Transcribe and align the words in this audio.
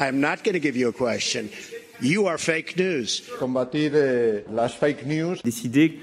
I'm 0.00 0.20
not 0.20 0.44
going 0.44 0.52
to 0.52 0.60
give 0.60 0.76
you 0.76 0.88
a 0.88 0.92
question. 0.92 1.50
You 2.00 2.28
are 2.28 2.38
fake 2.38 2.76
news. 2.76 3.22
Combatir 3.40 3.96
eh, 3.96 4.44
las 4.48 4.74
fake 4.74 5.04
news. 5.04 5.42
Décider 5.42 5.98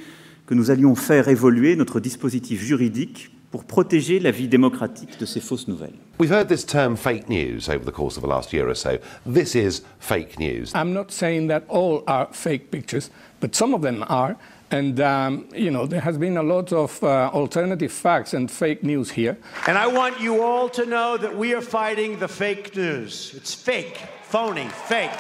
que 0.46 0.54
nous 0.54 0.70
allions 0.70 0.96
faire 0.96 1.30
évoluer 1.30 1.78
notre 1.78 2.02
dispositif 2.02 2.62
juridique 2.62 3.32
pour 3.52 3.64
protéger 3.64 4.20
la 4.20 4.32
vie 4.32 4.50
démocratique 4.50 5.18
de 5.18 5.26
ces 5.26 5.40
fausses 5.40 5.70
nouvelles. 5.70 5.96
We've 6.20 6.30
heard 6.30 6.50
this 6.50 6.66
term 6.66 6.98
fake 6.98 7.30
news 7.30 7.70
over 7.70 7.86
the 7.86 7.94
course 7.94 8.18
of 8.18 8.22
the 8.22 8.28
last 8.28 8.52
year 8.52 8.68
or 8.68 8.76
so. 8.76 8.98
This 9.26 9.56
is 9.56 9.84
fake 10.02 10.38
news. 10.40 10.74
I'm 10.76 10.94
not 10.94 11.10
saying 11.12 11.48
that 11.48 11.64
all 11.70 12.04
are 12.06 12.28
fake 12.34 12.72
pictures, 12.72 13.10
but 13.40 13.56
some 13.56 13.74
of 13.74 13.82
them 13.82 14.04
are. 14.10 14.36
And, 14.72 15.00
um, 15.00 15.48
you 15.54 15.70
know, 15.70 15.86
there 15.86 16.02
has 16.02 16.18
been 16.18 16.38
a 16.38 16.44
lot 16.44 16.74
of 16.74 17.02
uh, 17.04 17.30
alternative 17.34 17.92
facts 17.92 18.34
and 18.34 18.50
fake 18.50 18.84
news 18.84 19.12
here. 19.12 19.38
And 19.68 19.78
I 19.78 19.88
want 19.88 20.20
you 20.20 20.42
all 20.42 20.70
to 20.70 20.86
know 20.86 21.18
that 21.18 21.38
we 21.38 21.54
are 21.54 21.62
fighting 21.62 22.18
the 22.20 22.28
fake 22.28 22.76
news. 22.76 23.34
It's 23.36 23.54
fake, 23.54 23.98
phony, 24.24 24.68
fake. 24.88 25.12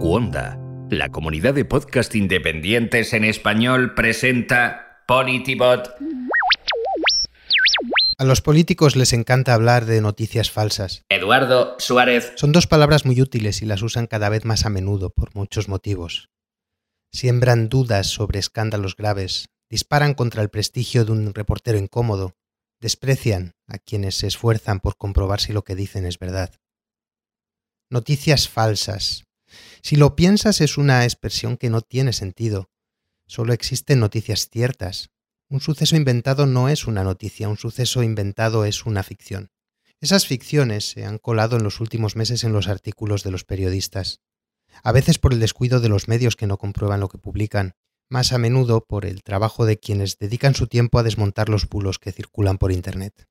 Cuonda, 0.00 0.58
la 0.90 1.08
comunidad 1.10 1.54
de 1.54 1.64
podcast 1.64 2.16
independientes 2.16 3.12
en 3.12 3.24
español, 3.24 3.94
presenta 3.94 5.02
Politibot. 5.06 5.94
A 8.20 8.24
los 8.24 8.42
políticos 8.42 8.96
les 8.96 9.14
encanta 9.14 9.54
hablar 9.54 9.86
de 9.86 10.02
noticias 10.02 10.50
falsas. 10.50 11.06
Eduardo 11.08 11.76
Suárez. 11.78 12.34
Son 12.36 12.52
dos 12.52 12.66
palabras 12.66 13.06
muy 13.06 13.18
útiles 13.22 13.62
y 13.62 13.64
las 13.64 13.80
usan 13.80 14.06
cada 14.06 14.28
vez 14.28 14.44
más 14.44 14.66
a 14.66 14.68
menudo 14.68 15.08
por 15.08 15.34
muchos 15.34 15.68
motivos. 15.68 16.28
Siembran 17.10 17.70
dudas 17.70 18.08
sobre 18.08 18.38
escándalos 18.38 18.94
graves, 18.94 19.48
disparan 19.70 20.12
contra 20.12 20.42
el 20.42 20.50
prestigio 20.50 21.06
de 21.06 21.12
un 21.12 21.32
reportero 21.32 21.78
incómodo, 21.78 22.36
desprecian 22.78 23.54
a 23.68 23.78
quienes 23.78 24.16
se 24.16 24.26
esfuerzan 24.26 24.80
por 24.80 24.98
comprobar 24.98 25.40
si 25.40 25.54
lo 25.54 25.64
que 25.64 25.74
dicen 25.74 26.04
es 26.04 26.18
verdad. 26.18 26.52
Noticias 27.88 28.50
falsas. 28.50 29.24
Si 29.80 29.96
lo 29.96 30.14
piensas 30.14 30.60
es 30.60 30.76
una 30.76 31.04
expresión 31.04 31.56
que 31.56 31.70
no 31.70 31.80
tiene 31.80 32.12
sentido. 32.12 32.68
Solo 33.26 33.54
existen 33.54 33.98
noticias 33.98 34.50
ciertas. 34.50 35.08
Un 35.52 35.60
suceso 35.60 35.96
inventado 35.96 36.46
no 36.46 36.68
es 36.68 36.86
una 36.86 37.02
noticia, 37.02 37.48
un 37.48 37.56
suceso 37.56 38.04
inventado 38.04 38.64
es 38.64 38.86
una 38.86 39.02
ficción. 39.02 39.50
Esas 40.00 40.24
ficciones 40.24 40.88
se 40.88 41.04
han 41.04 41.18
colado 41.18 41.56
en 41.56 41.64
los 41.64 41.80
últimos 41.80 42.14
meses 42.14 42.44
en 42.44 42.52
los 42.52 42.68
artículos 42.68 43.24
de 43.24 43.32
los 43.32 43.42
periodistas. 43.42 44.20
A 44.84 44.92
veces 44.92 45.18
por 45.18 45.32
el 45.32 45.40
descuido 45.40 45.80
de 45.80 45.88
los 45.88 46.06
medios 46.06 46.36
que 46.36 46.46
no 46.46 46.56
comprueban 46.56 47.00
lo 47.00 47.08
que 47.08 47.18
publican, 47.18 47.74
más 48.08 48.32
a 48.32 48.38
menudo 48.38 48.86
por 48.86 49.04
el 49.04 49.24
trabajo 49.24 49.66
de 49.66 49.80
quienes 49.80 50.18
dedican 50.18 50.54
su 50.54 50.68
tiempo 50.68 51.00
a 51.00 51.02
desmontar 51.02 51.48
los 51.48 51.68
bulos 51.68 51.98
que 51.98 52.12
circulan 52.12 52.56
por 52.56 52.70
Internet. 52.70 53.26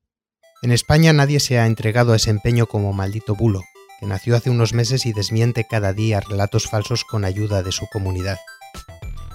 En 0.60 0.72
España 0.72 1.14
nadie 1.14 1.40
se 1.40 1.58
ha 1.58 1.66
entregado 1.66 2.12
a 2.12 2.16
ese 2.16 2.28
empeño 2.28 2.66
como 2.66 2.92
maldito 2.92 3.34
bulo, 3.34 3.62
que 3.98 4.04
nació 4.04 4.36
hace 4.36 4.50
unos 4.50 4.74
meses 4.74 5.06
y 5.06 5.14
desmiente 5.14 5.66
cada 5.66 5.94
día 5.94 6.20
relatos 6.20 6.68
falsos 6.68 7.04
con 7.04 7.24
ayuda 7.24 7.62
de 7.62 7.72
su 7.72 7.86
comunidad. 7.86 8.36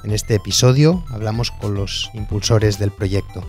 En 0.05 0.11
este 0.11 0.35
episodio 0.35 1.03
hablamos 1.09 1.49
con 1.49 1.73
los 1.73 2.11
impulsores 2.13 2.77
del 2.77 2.91
proyecto. 2.91 3.43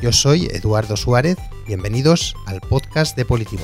Yo 0.00 0.10
soy 0.10 0.46
Eduardo 0.46 0.96
Suárez, 0.96 1.36
bienvenidos 1.66 2.34
al 2.46 2.62
podcast 2.62 3.14
de 3.14 3.26
Politivo. 3.26 3.62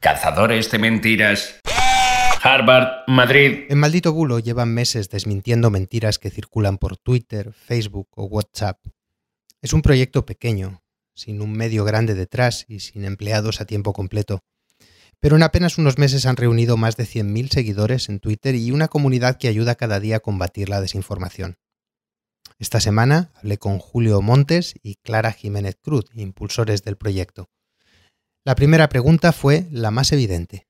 Cazadores 0.00 0.68
de 0.72 0.78
mentiras. 0.80 1.60
Harvard, 2.42 3.04
Madrid. 3.06 3.66
En 3.68 3.78
Maldito 3.78 4.12
Bulo 4.12 4.40
llevan 4.40 4.74
meses 4.74 5.08
desmintiendo 5.08 5.70
mentiras 5.70 6.18
que 6.18 6.30
circulan 6.30 6.78
por 6.78 6.96
Twitter, 6.96 7.52
Facebook 7.52 8.08
o 8.16 8.24
WhatsApp. 8.24 8.84
Es 9.62 9.72
un 9.72 9.82
proyecto 9.82 10.26
pequeño, 10.26 10.82
sin 11.16 11.40
un 11.40 11.52
medio 11.52 11.84
grande 11.84 12.14
detrás 12.14 12.64
y 12.68 12.80
sin 12.80 13.04
empleados 13.04 13.60
a 13.60 13.64
tiempo 13.64 13.92
completo. 13.92 14.44
Pero 15.18 15.36
en 15.36 15.42
apenas 15.42 15.78
unos 15.78 15.98
meses 15.98 16.26
han 16.26 16.36
reunido 16.36 16.76
más 16.76 16.96
de 16.96 17.04
100.000 17.04 17.50
seguidores 17.50 18.08
en 18.08 18.20
Twitter 18.20 18.54
y 18.54 18.70
una 18.70 18.88
comunidad 18.88 19.38
que 19.38 19.48
ayuda 19.48 19.74
cada 19.74 19.98
día 19.98 20.16
a 20.16 20.20
combatir 20.20 20.68
la 20.68 20.80
desinformación. 20.80 21.56
Esta 22.58 22.80
semana 22.80 23.32
hablé 23.34 23.58
con 23.58 23.78
Julio 23.78 24.20
Montes 24.22 24.74
y 24.82 24.96
Clara 24.96 25.32
Jiménez 25.32 25.76
Cruz, 25.80 26.04
impulsores 26.14 26.84
del 26.84 26.96
proyecto. 26.96 27.50
La 28.44 28.54
primera 28.54 28.88
pregunta 28.88 29.32
fue 29.32 29.66
la 29.72 29.90
más 29.90 30.12
evidente. 30.12 30.68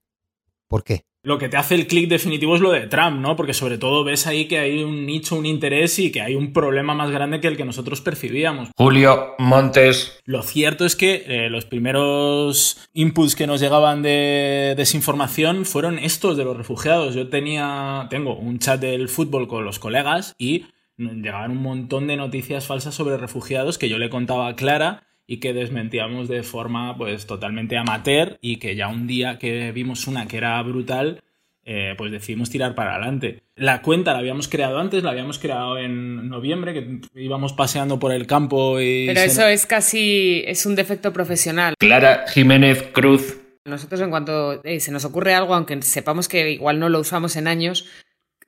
¿Por 0.68 0.82
qué? 0.82 1.04
Lo 1.26 1.38
que 1.38 1.48
te 1.48 1.56
hace 1.56 1.74
el 1.74 1.88
clic 1.88 2.08
definitivo 2.08 2.54
es 2.54 2.60
lo 2.60 2.70
de 2.70 2.86
Trump, 2.86 3.18
¿no? 3.18 3.34
Porque 3.34 3.52
sobre 3.52 3.78
todo 3.78 4.04
ves 4.04 4.28
ahí 4.28 4.46
que 4.46 4.60
hay 4.60 4.84
un 4.84 5.06
nicho, 5.06 5.34
un 5.34 5.44
interés 5.44 5.98
y 5.98 6.12
que 6.12 6.20
hay 6.20 6.36
un 6.36 6.52
problema 6.52 6.94
más 6.94 7.10
grande 7.10 7.40
que 7.40 7.48
el 7.48 7.56
que 7.56 7.64
nosotros 7.64 8.00
percibíamos. 8.00 8.68
Julio 8.76 9.34
Montes. 9.38 10.20
Lo 10.24 10.44
cierto 10.44 10.86
es 10.86 10.94
que 10.94 11.24
eh, 11.26 11.50
los 11.50 11.64
primeros 11.64 12.78
inputs 12.92 13.34
que 13.34 13.48
nos 13.48 13.60
llegaban 13.60 14.02
de 14.02 14.74
desinformación 14.76 15.64
fueron 15.64 15.98
estos 15.98 16.36
de 16.36 16.44
los 16.44 16.56
refugiados. 16.56 17.16
Yo 17.16 17.28
tenía, 17.28 18.06
tengo 18.08 18.36
un 18.36 18.60
chat 18.60 18.80
del 18.80 19.08
fútbol 19.08 19.48
con 19.48 19.64
los 19.64 19.80
colegas 19.80 20.36
y 20.38 20.66
llegaban 20.96 21.50
un 21.50 21.60
montón 21.60 22.06
de 22.06 22.16
noticias 22.16 22.68
falsas 22.68 22.94
sobre 22.94 23.16
refugiados 23.16 23.78
que 23.78 23.88
yo 23.88 23.98
le 23.98 24.10
contaba 24.10 24.46
a 24.46 24.54
Clara 24.54 25.05
y 25.26 25.38
que 25.38 25.52
desmentíamos 25.52 26.28
de 26.28 26.42
forma 26.42 26.96
pues 26.96 27.26
totalmente 27.26 27.76
amateur 27.76 28.38
y 28.40 28.56
que 28.56 28.76
ya 28.76 28.88
un 28.88 29.06
día 29.06 29.38
que 29.38 29.72
vimos 29.72 30.06
una 30.06 30.26
que 30.26 30.36
era 30.36 30.62
brutal 30.62 31.22
eh, 31.68 31.94
pues 31.98 32.12
decidimos 32.12 32.48
tirar 32.48 32.76
para 32.76 32.94
adelante. 32.94 33.42
La 33.56 33.82
cuenta 33.82 34.12
la 34.12 34.20
habíamos 34.20 34.46
creado 34.46 34.78
antes, 34.78 35.02
la 35.02 35.10
habíamos 35.10 35.40
creado 35.40 35.78
en 35.78 36.28
noviembre, 36.28 36.72
que 36.72 37.00
íbamos 37.20 37.54
paseando 37.54 37.98
por 37.98 38.12
el 38.12 38.28
campo 38.28 38.80
y... 38.80 39.06
Pero 39.08 39.20
eso 39.20 39.44
es 39.48 39.66
casi, 39.66 40.44
es 40.46 40.64
un 40.64 40.76
defecto 40.76 41.12
profesional. 41.12 41.74
Clara 41.76 42.24
Jiménez 42.28 42.90
Cruz. 42.92 43.40
Nosotros 43.64 44.00
en 44.00 44.10
cuanto 44.10 44.62
eh, 44.62 44.78
se 44.78 44.92
nos 44.92 45.04
ocurre 45.04 45.34
algo, 45.34 45.56
aunque 45.56 45.82
sepamos 45.82 46.28
que 46.28 46.52
igual 46.52 46.78
no 46.78 46.88
lo 46.88 47.00
usamos 47.00 47.34
en 47.34 47.48
años, 47.48 47.90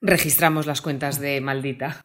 registramos 0.00 0.66
las 0.66 0.80
cuentas 0.80 1.20
de 1.20 1.40
maldita. 1.40 2.02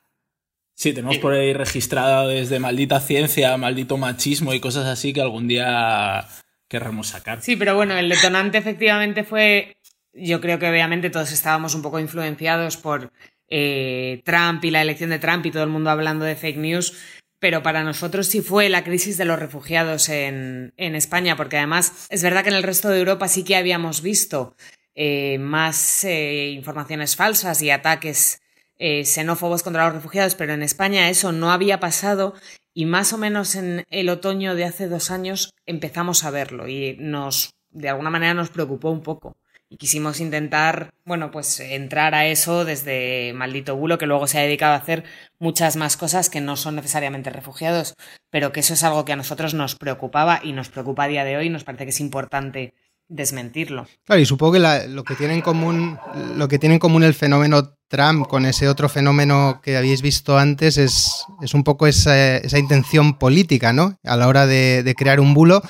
Sí, 0.76 0.94
tenemos 0.94 1.18
por 1.20 1.34
ahí 1.34 1.54
registrada 1.54 2.28
desde 2.28 2.60
maldita 2.60 3.00
ciencia, 3.00 3.56
maldito 3.58 3.98
machismo 3.98 4.54
y 4.54 4.60
cosas 4.60 4.86
así 4.86 5.14
que 5.14 5.22
algún 5.22 5.48
día 5.48 6.28
querremos 6.68 7.08
sacar. 7.08 7.42
Sí, 7.42 7.56
pero 7.56 7.76
bueno, 7.76 7.98
el 7.98 8.10
detonante 8.10 8.58
efectivamente 8.58 9.24
fue, 9.24 9.78
yo 10.14 10.42
creo 10.42 10.58
que 10.58 10.70
obviamente 10.70 11.10
todos 11.10 11.32
estábamos 11.32 11.76
un 11.76 11.84
poco 11.84 12.00
influenciados 12.00 12.78
por 12.78 13.12
eh, 13.48 14.22
Trump 14.26 14.66
y 14.66 14.72
la 14.72 14.82
elección 14.82 15.12
de 15.12 15.20
Trump 15.20 15.46
y 15.46 15.52
todo 15.52 15.64
el 15.64 15.70
mundo 15.70 15.92
hablando 15.92 16.26
de 16.26 16.36
fake 16.36 16.58
news, 16.58 16.98
pero 17.38 17.62
para 17.62 17.84
nosotros 17.84 18.26
sí 18.28 18.42
fue 18.42 18.70
la 18.70 18.84
crisis 18.84 19.18
de 19.18 19.26
los 19.26 19.38
refugiados 19.38 20.10
en, 20.10 20.74
en 20.78 20.96
España, 20.96 21.36
porque 21.36 21.58
además 21.58 22.08
es 22.10 22.24
verdad 22.24 22.44
que 22.44 22.50
en 22.50 22.56
el 22.56 22.64
resto 22.64 22.90
de 22.90 23.00
Europa 23.00 23.28
sí 23.28 23.44
que 23.44 23.56
habíamos 23.56 24.02
visto 24.02 24.56
eh, 24.96 25.40
más 25.40 26.04
eh, 26.04 26.52
informaciones 26.52 27.16
falsas 27.16 27.62
y 27.62 27.72
ataques 27.72 28.43
eh, 28.86 29.06
xenófobos 29.06 29.64
contra 29.64 29.86
los 29.86 29.94
refugiados, 29.94 30.36
pero 30.36 30.52
en 30.52 30.62
España 30.62 31.08
eso 31.08 31.32
no 31.32 31.54
había 31.54 31.80
pasado 31.80 32.34
y 32.74 32.84
más 32.84 33.14
o 33.14 33.18
menos 33.18 33.56
en 33.56 33.86
el 33.90 34.10
otoño 34.10 34.56
de 34.56 34.66
hace 34.66 34.90
dos 34.90 35.10
años 35.10 35.54
empezamos 35.66 36.26
a 36.26 36.32
verlo 36.32 36.68
y 36.68 36.98
nos, 37.00 37.56
de 37.72 37.88
alguna 37.88 38.10
manera 38.10 38.34
nos 38.34 38.50
preocupó 38.50 38.90
un 38.92 39.02
poco. 39.02 39.38
Y 39.70 39.78
quisimos 39.78 40.20
intentar, 40.20 40.90
bueno, 41.06 41.32
pues 41.32 41.62
entrar 41.62 42.14
a 42.14 42.26
eso 42.28 42.66
desde 42.66 43.32
Maldito 43.34 43.78
Bulo, 43.78 43.98
que 43.98 44.06
luego 44.06 44.28
se 44.28 44.40
ha 44.40 44.42
dedicado 44.42 44.74
a 44.74 44.78
hacer 44.78 45.06
muchas 45.40 45.78
más 45.78 45.96
cosas 45.96 46.30
que 46.30 46.42
no 46.42 46.58
son 46.58 46.76
necesariamente 46.76 47.30
refugiados, 47.30 47.96
pero 48.30 48.52
que 48.52 48.60
eso 48.60 48.74
es 48.74 48.84
algo 48.84 49.06
que 49.06 49.14
a 49.14 49.16
nosotros 49.16 49.54
nos 49.54 49.76
preocupaba 49.76 50.42
y 50.44 50.52
nos 50.52 50.68
preocupa 50.68 51.06
a 51.06 51.08
día 51.08 51.24
de 51.24 51.38
hoy, 51.38 51.50
nos 51.50 51.64
parece 51.64 51.86
que 51.86 51.92
es 51.92 52.02
importante 52.02 52.74
desmentirlo. 53.08 53.88
Claro, 54.06 54.22
y 54.22 54.26
supongo 54.26 54.54
que 54.54 54.88
lo 54.90 55.04
que 55.04 55.16
tiene 55.16 55.36
en 55.36 55.42
común, 55.42 55.98
lo 56.36 56.48
que 56.48 56.60
tiene 56.60 56.76
en 56.76 56.80
común 56.80 57.04
el 57.04 57.14
fenómeno 57.14 57.76
Trump 57.88 58.28
con 58.28 58.46
ese 58.46 58.68
otro 58.68 58.90
fenómeno 58.90 59.62
que 59.62 59.78
habéis 59.78 60.02
visto 60.02 60.38
antes 60.38 60.78
es, 60.78 61.26
es 61.42 61.54
un 61.54 61.64
poco 61.64 61.86
esa, 61.86 62.38
esa, 62.38 62.58
intención 62.58 63.20
política, 63.20 63.72
¿no? 63.72 63.98
A 64.04 64.18
la 64.18 64.28
hora 64.28 64.48
de, 64.48 64.82
de, 64.82 64.96
crear 64.96 65.20
un 65.20 65.36
bulo, 65.36 65.62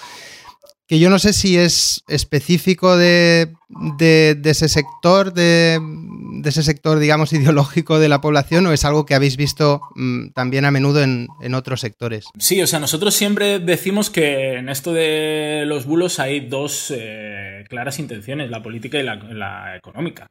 que 0.87 0.99
yo 0.99 1.09
no 1.09 1.19
sé 1.19 1.33
si 1.33 1.57
es 1.57 2.03
específico 2.07 2.95
de, 2.95 3.53
de, 3.97 4.35
de 4.39 4.49
ese 4.49 4.69
sector, 4.69 5.33
de, 5.33 5.79
ese 6.49 6.63
sector, 6.63 6.99
digamos, 6.99 7.33
ideológico 7.33 7.99
de 7.99 8.09
la 8.09 8.21
población, 8.21 8.65
o 8.67 8.73
es 8.73 8.85
algo 8.85 9.05
que 9.05 9.15
habéis 9.15 9.37
visto 9.37 9.81
mmm, 9.95 10.29
también 10.29 10.65
a 10.65 10.71
menudo 10.71 11.01
en, 11.01 11.27
en, 11.41 11.53
otros 11.53 11.81
sectores. 11.81 12.25
Sí, 12.37 12.61
o 12.61 12.67
sea, 12.67 12.79
nosotros 12.79 13.13
siempre 13.13 13.59
decimos 13.59 14.09
que 14.09 14.53
en 14.53 14.69
esto 14.69 14.93
de 14.93 15.63
los 15.65 15.85
bulos 15.85 16.19
hay 16.19 16.41
dos 16.41 16.93
eh, 16.95 17.65
claras 17.69 17.99
intenciones, 17.99 18.49
la 18.49 18.61
política 18.61 18.99
y 18.99 19.03
la, 19.03 19.15
la 19.15 19.77
económica. 19.77 20.29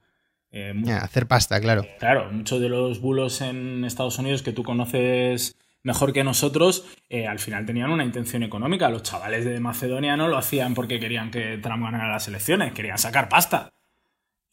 Eh, 0.50 0.74
hacer 1.00 1.26
pasta, 1.26 1.60
claro. 1.60 1.86
Claro, 1.98 2.30
muchos 2.30 2.60
de 2.60 2.68
los 2.68 3.00
bulos 3.00 3.40
en 3.40 3.84
Estados 3.84 4.18
Unidos 4.18 4.42
que 4.42 4.52
tú 4.52 4.62
conoces 4.62 5.56
mejor 5.82 6.12
que 6.12 6.24
nosotros, 6.24 6.86
eh, 7.08 7.26
al 7.26 7.38
final 7.38 7.66
tenían 7.66 7.90
una 7.90 8.04
intención 8.04 8.42
económica. 8.42 8.88
Los 8.88 9.02
chavales 9.02 9.44
de 9.44 9.58
Macedonia 9.60 10.16
no 10.16 10.28
lo 10.28 10.36
hacían 10.36 10.74
porque 10.74 11.00
querían 11.00 11.30
que 11.30 11.58
Trump 11.58 11.82
ganara 11.82 12.12
las 12.12 12.28
elecciones, 12.28 12.72
querían 12.72 12.98
sacar 12.98 13.28
pasta. 13.28 13.70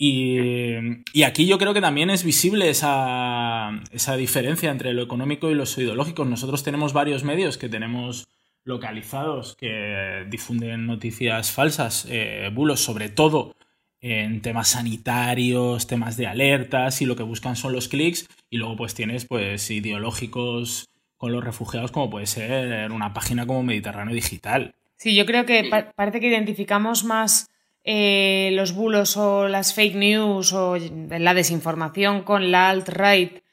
Y, 0.01 1.23
aquí 1.25 1.45
yo 1.45 1.57
creo 1.57 1.73
que 1.73 1.81
también 1.81 2.09
es 2.09 2.23
visible 2.23 2.69
esa, 2.69 3.81
diferencia 4.17 4.71
entre 4.71 4.93
lo 4.93 5.03
económico 5.03 5.51
y 5.51 5.55
lo 5.55 5.65
ideológico. 5.65 6.23
Nosotros 6.23 6.63
tenemos 6.63 6.93
varios 6.93 7.25
medios 7.25 7.57
que 7.57 7.67
tenemos 7.67 8.29
localizados 8.63 9.57
que 9.57 10.25
difunden 10.29 10.87
noticias 10.87 11.51
falsas, 11.51 12.07
eh, 12.09 12.49
bulos, 12.53 12.79
sobre 12.79 13.09
todo 13.09 13.55
en 13.99 14.41
temas 14.41 14.69
sanitarios, 14.69 15.85
temas 15.85 16.15
de 16.15 16.27
alertas 16.27 17.01
y 17.01 17.05
lo 17.05 17.17
que 17.17 17.23
buscan 17.23 17.57
son 17.57 17.73
los 17.73 17.89
clics 17.89 18.29
y 18.49 18.57
luego 18.57 18.77
pues 18.77 18.93
tienes 18.93 19.25
pues 19.25 19.69
ideológicos 19.69 20.87
con 21.17 21.33
los 21.33 21.43
refugiados 21.43 21.91
como 21.91 22.09
puede 22.09 22.25
ser 22.25 22.89
una 22.93 23.13
página 23.13 23.45
como 23.45 23.63
Mediterráneo 23.63 24.15
Digital. 24.15 24.73
Sí, 24.95 25.13
yo 25.15 25.25
creo 25.25 25.45
que 25.45 25.69
parece 25.95 26.21
que 26.21 26.27
identificamos 26.27 27.03
más 27.03 27.48
eh, 27.83 28.51
los 28.53 28.73
bulos 28.73 29.17
o 29.17 29.47
las 29.47 29.73
fake 29.73 29.95
news 29.95 30.53
o 30.53 30.77
la 30.77 31.33
desinformación 31.33 32.23
con 32.23 32.51
la 32.51 32.69
alt-right, 32.69 33.43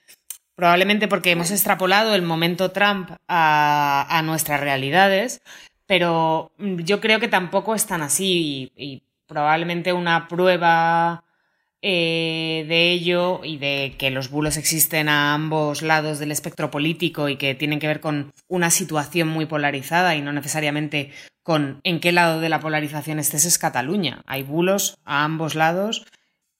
probablemente 0.55 1.09
porque 1.09 1.31
hemos 1.31 1.51
extrapolado 1.51 2.15
el 2.15 2.23
momento 2.23 2.71
Trump 2.71 3.11
a, 3.29 4.23
nuestras 4.25 4.61
realidades, 4.61 5.43
pero 5.87 6.53
yo 6.59 7.01
creo 7.01 7.21
que 7.21 7.29
tampoco 7.29 7.75
es 7.75 7.87
tan 7.87 8.03
así 8.03 8.73
y 8.77 9.03
probablemente 9.27 9.93
una 9.93 10.29
prueba 10.29 11.26
eh, 11.83 12.65
de 12.69 12.91
ello 12.93 13.41
y 13.45 13.59
de 13.59 13.95
que 13.99 14.11
los 14.11 14.31
bulos 14.31 14.57
existen 14.57 15.09
a 15.09 15.35
ambos 15.35 15.83
lados 15.83 16.19
del 16.19 16.33
espectro 16.33 16.71
político 16.71 17.29
y 17.29 17.37
que 17.37 17.55
tienen 17.55 17.79
que 17.79 17.87
ver 17.87 18.01
con 18.01 18.33
una 18.49 18.71
situación 18.71 19.29
muy 19.29 19.47
polarizada 19.47 20.17
y 20.17 20.23
no 20.23 20.33
necesariamente 20.33 21.13
con 21.43 21.81
en 21.85 22.01
qué 22.01 22.13
lado 22.13 22.41
de 22.41 22.49
la 22.49 22.61
polarización 22.61 23.19
estés 23.19 23.45
es 23.45 23.59
Cataluña. 23.59 24.23
Hay 24.27 24.43
bulos 24.43 24.99
a 25.05 25.25
ambos 25.25 25.55
lados 25.55 26.07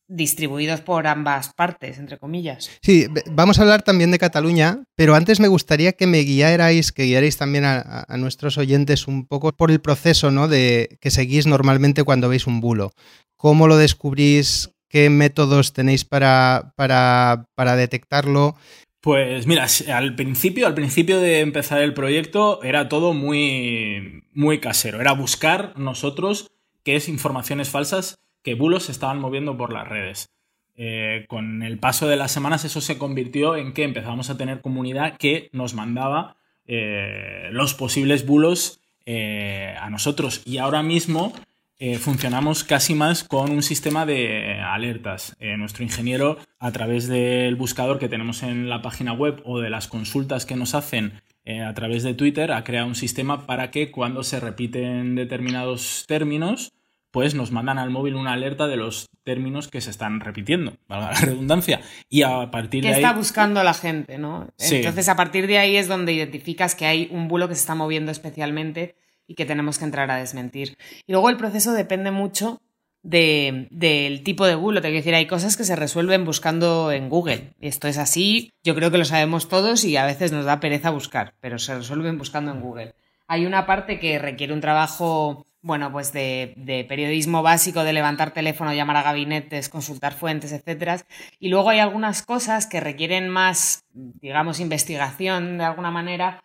distribuidos 0.09 0.81
por 0.83 1.07
ambas 1.07 1.53
partes, 1.57 1.99
entre 1.99 2.19
comillas. 2.19 2.71
Sí, 2.83 3.07
vamos 3.29 3.59
a 3.59 3.63
hablar 3.63 3.83
también 3.83 4.11
de 4.13 4.19
Cataluña, 4.19 4.85
pero 4.95 5.15
antes 5.15 5.41
me 5.41 5.49
gustaría 5.49 5.93
que 5.93 6.07
me 6.07 6.21
guiarais, 6.21 6.93
que 6.93 7.05
guiarais 7.05 7.37
también 7.37 7.65
a, 7.65 8.05
a, 8.07 8.17
nuestros 8.17 8.59
oyentes 8.59 9.09
un 9.09 9.27
poco 9.27 9.51
por 9.53 9.71
el 9.71 9.81
proceso 9.81 10.31
¿no? 10.31 10.47
de, 10.47 10.99
que 11.01 11.11
seguís 11.11 11.47
normalmente 11.47 12.05
cuando 12.05 12.29
veis 12.29 12.47
un 12.47 12.61
bulo. 12.61 12.93
¿Cómo 13.37 13.67
lo 13.67 13.77
descubrís? 13.77 14.71
¿Qué 14.89 15.11
métodos 15.11 15.73
tenéis 15.73 16.05
para, 16.05 16.73
para, 16.77 17.77
detectarlo? 17.77 18.55
Pues 19.01 19.47
mira, 19.47 19.67
al 19.93 20.15
principio, 20.15 20.67
al 20.67 20.75
principio 20.75 21.21
de 21.21 21.41
empezar 21.41 21.83
el 21.83 21.95
proyecto 21.95 22.63
era 22.63 22.89
todo 22.89 23.13
muy, 23.13 24.23
muy 24.33 24.61
casero. 24.61 25.01
Era 25.01 25.13
buscar 25.13 25.73
nosotros 25.77 26.51
qué 26.85 26.97
es 26.97 27.09
informaciones 27.09 27.69
falsas 27.69 28.19
que 28.43 28.55
bulos 28.55 28.85
se 28.85 28.93
estaban 28.93 29.19
moviendo 29.19 29.57
por 29.57 29.73
las 29.73 29.89
redes. 29.89 30.29
Eh, 30.77 31.25
con 31.29 31.63
el 31.63 31.79
paso 31.79 32.07
de 32.07 32.17
las 32.17 32.31
semanas 32.31 32.65
eso 32.65 32.81
se 32.81 32.99
convirtió 32.99 33.57
en 33.57 33.73
que 33.73 33.83
empezamos 33.83 34.29
a 34.29 34.37
tener 34.37 34.61
comunidad 34.61 35.17
que 35.17 35.49
nos 35.53 35.73
mandaba 35.73 36.37
eh, 36.67 37.49
los 37.51 37.75
posibles 37.75 38.27
bulos 38.27 38.81
eh, 39.05 39.75
a 39.81 39.89
nosotros. 39.91 40.43
Y 40.45 40.59
ahora 40.59 40.83
mismo 40.83 41.33
eh, 41.79 41.99
funcionamos 41.99 42.65
casi 42.65 42.95
más 42.95 43.23
con 43.23 43.51
un 43.51 43.63
sistema 43.63 44.07
de 44.07 44.59
alertas. 44.61 45.37
Eh, 45.41 45.57
nuestro 45.59 45.85
ingeniero, 45.85 46.39
a 46.59 46.73
través 46.73 47.07
del 47.07 47.55
buscador 47.57 47.99
que 47.99 48.09
tenemos 48.09 48.43
en 48.43 48.71
la 48.71 48.81
página 48.81 49.13
web 49.13 49.43
o 49.45 49.61
de 49.61 49.69
las 49.69 49.87
consultas 49.87 50.47
que 50.47 50.57
nos 50.57 50.75
hacen 50.75 51.21
eh, 51.45 51.63
a 51.63 51.75
través 51.75 52.03
de 52.03 52.15
Twitter, 52.15 52.51
ha 52.53 52.65
creado 52.65 52.87
un 52.87 52.95
sistema 52.95 53.47
para 53.47 53.71
que 53.71 53.91
cuando 53.91 54.25
se 54.25 54.41
repiten 54.41 55.15
determinados 55.17 56.05
términos, 56.09 56.73
pues 57.11 57.35
nos 57.35 57.53
mandan 57.53 57.79
al 57.79 57.91
móvil 57.91 58.15
una 58.15 58.33
alerta 58.33 58.67
de 58.69 58.77
los 58.77 59.11
términos 59.23 59.69
que 59.69 59.83
se 59.83 59.91
están 59.91 60.21
repitiendo, 60.21 60.79
valga 60.89 61.13
la 61.13 61.21
redundancia. 61.21 61.83
Y 62.09 62.23
a 62.23 62.51
partir 62.51 62.83
de 62.83 62.89
ahí. 62.89 62.95
¿Qué 62.95 63.01
está 63.01 63.13
buscando 63.13 63.63
la 63.63 63.75
gente, 63.75 64.17
¿no? 64.17 64.49
Entonces, 64.59 65.09
a 65.11 65.17
partir 65.17 65.47
de 65.47 65.59
ahí 65.59 65.77
es 65.77 65.89
donde 65.89 66.15
identificas 66.15 66.75
que 66.75 66.87
hay 66.87 67.09
un 67.11 67.29
bulo 67.29 67.49
que 67.49 67.55
se 67.55 67.61
está 67.61 67.75
moviendo 67.75 68.13
especialmente 68.13 68.97
y 69.27 69.35
que 69.35 69.47
tenemos 69.47 69.79
que 69.79 69.85
entrar 69.85 70.11
a 70.11 70.17
desmentir. 70.17 70.77
Y 71.07 71.13
luego 71.13 71.31
el 71.31 71.37
proceso 71.37 71.73
depende 71.73 72.11
mucho 72.11 72.61
del 73.07 74.23
tipo 74.25 74.47
de 74.47 74.57
bulo. 74.57 74.81
Te 74.81 74.89
quiero 74.89 74.99
decir, 74.99 75.15
hay 75.15 75.27
cosas 75.27 75.57
que 75.57 75.65
se 75.65 75.77
resuelven 75.77 76.25
buscando 76.25 76.91
en 76.91 77.09
Google. 77.09 77.55
Esto 77.61 77.89
es 77.89 77.99
así, 77.99 78.53
yo 78.65 78.75
creo 78.75 78.91
que 78.91 78.99
lo 78.99 79.05
sabemos 79.05 79.49
todos 79.49 79.85
y 79.85 79.97
a 79.97 80.07
veces 80.07 80.33
nos 80.33 80.45
da 80.45 80.61
pereza 80.61 80.91
buscar, 80.91 81.35
pero 81.41 81.59
se 81.59 81.75
resuelven 81.75 82.19
buscando 82.19 82.51
en 82.51 82.61
Google. 82.61 82.95
Hay 83.29 83.47
una 83.47 83.67
parte 83.67 83.99
que 83.99 84.19
requiere 84.19 84.53
un 84.53 84.61
trabajo, 84.61 85.47
bueno, 85.61 85.91
pues 85.91 86.13
de, 86.13 86.55
de 86.57 86.85
periodismo 86.85 87.43
básico, 87.43 87.83
de 87.83 87.93
levantar 87.93 88.33
teléfono, 88.33 88.73
llamar 88.73 88.97
a 88.97 89.03
gabinetes, 89.03 89.69
consultar 89.69 90.13
fuentes, 90.13 90.53
etc. 90.53 91.03
Y 91.39 91.49
luego 91.49 91.71
hay 91.71 91.81
algunas 91.81 92.23
cosas 92.23 92.67
que 92.67 92.81
requieren 92.81 93.29
más, 93.29 93.85
digamos, 93.93 94.61
investigación 94.61 95.59
de 95.59 95.65
alguna 95.65 95.91
manera 95.91 96.43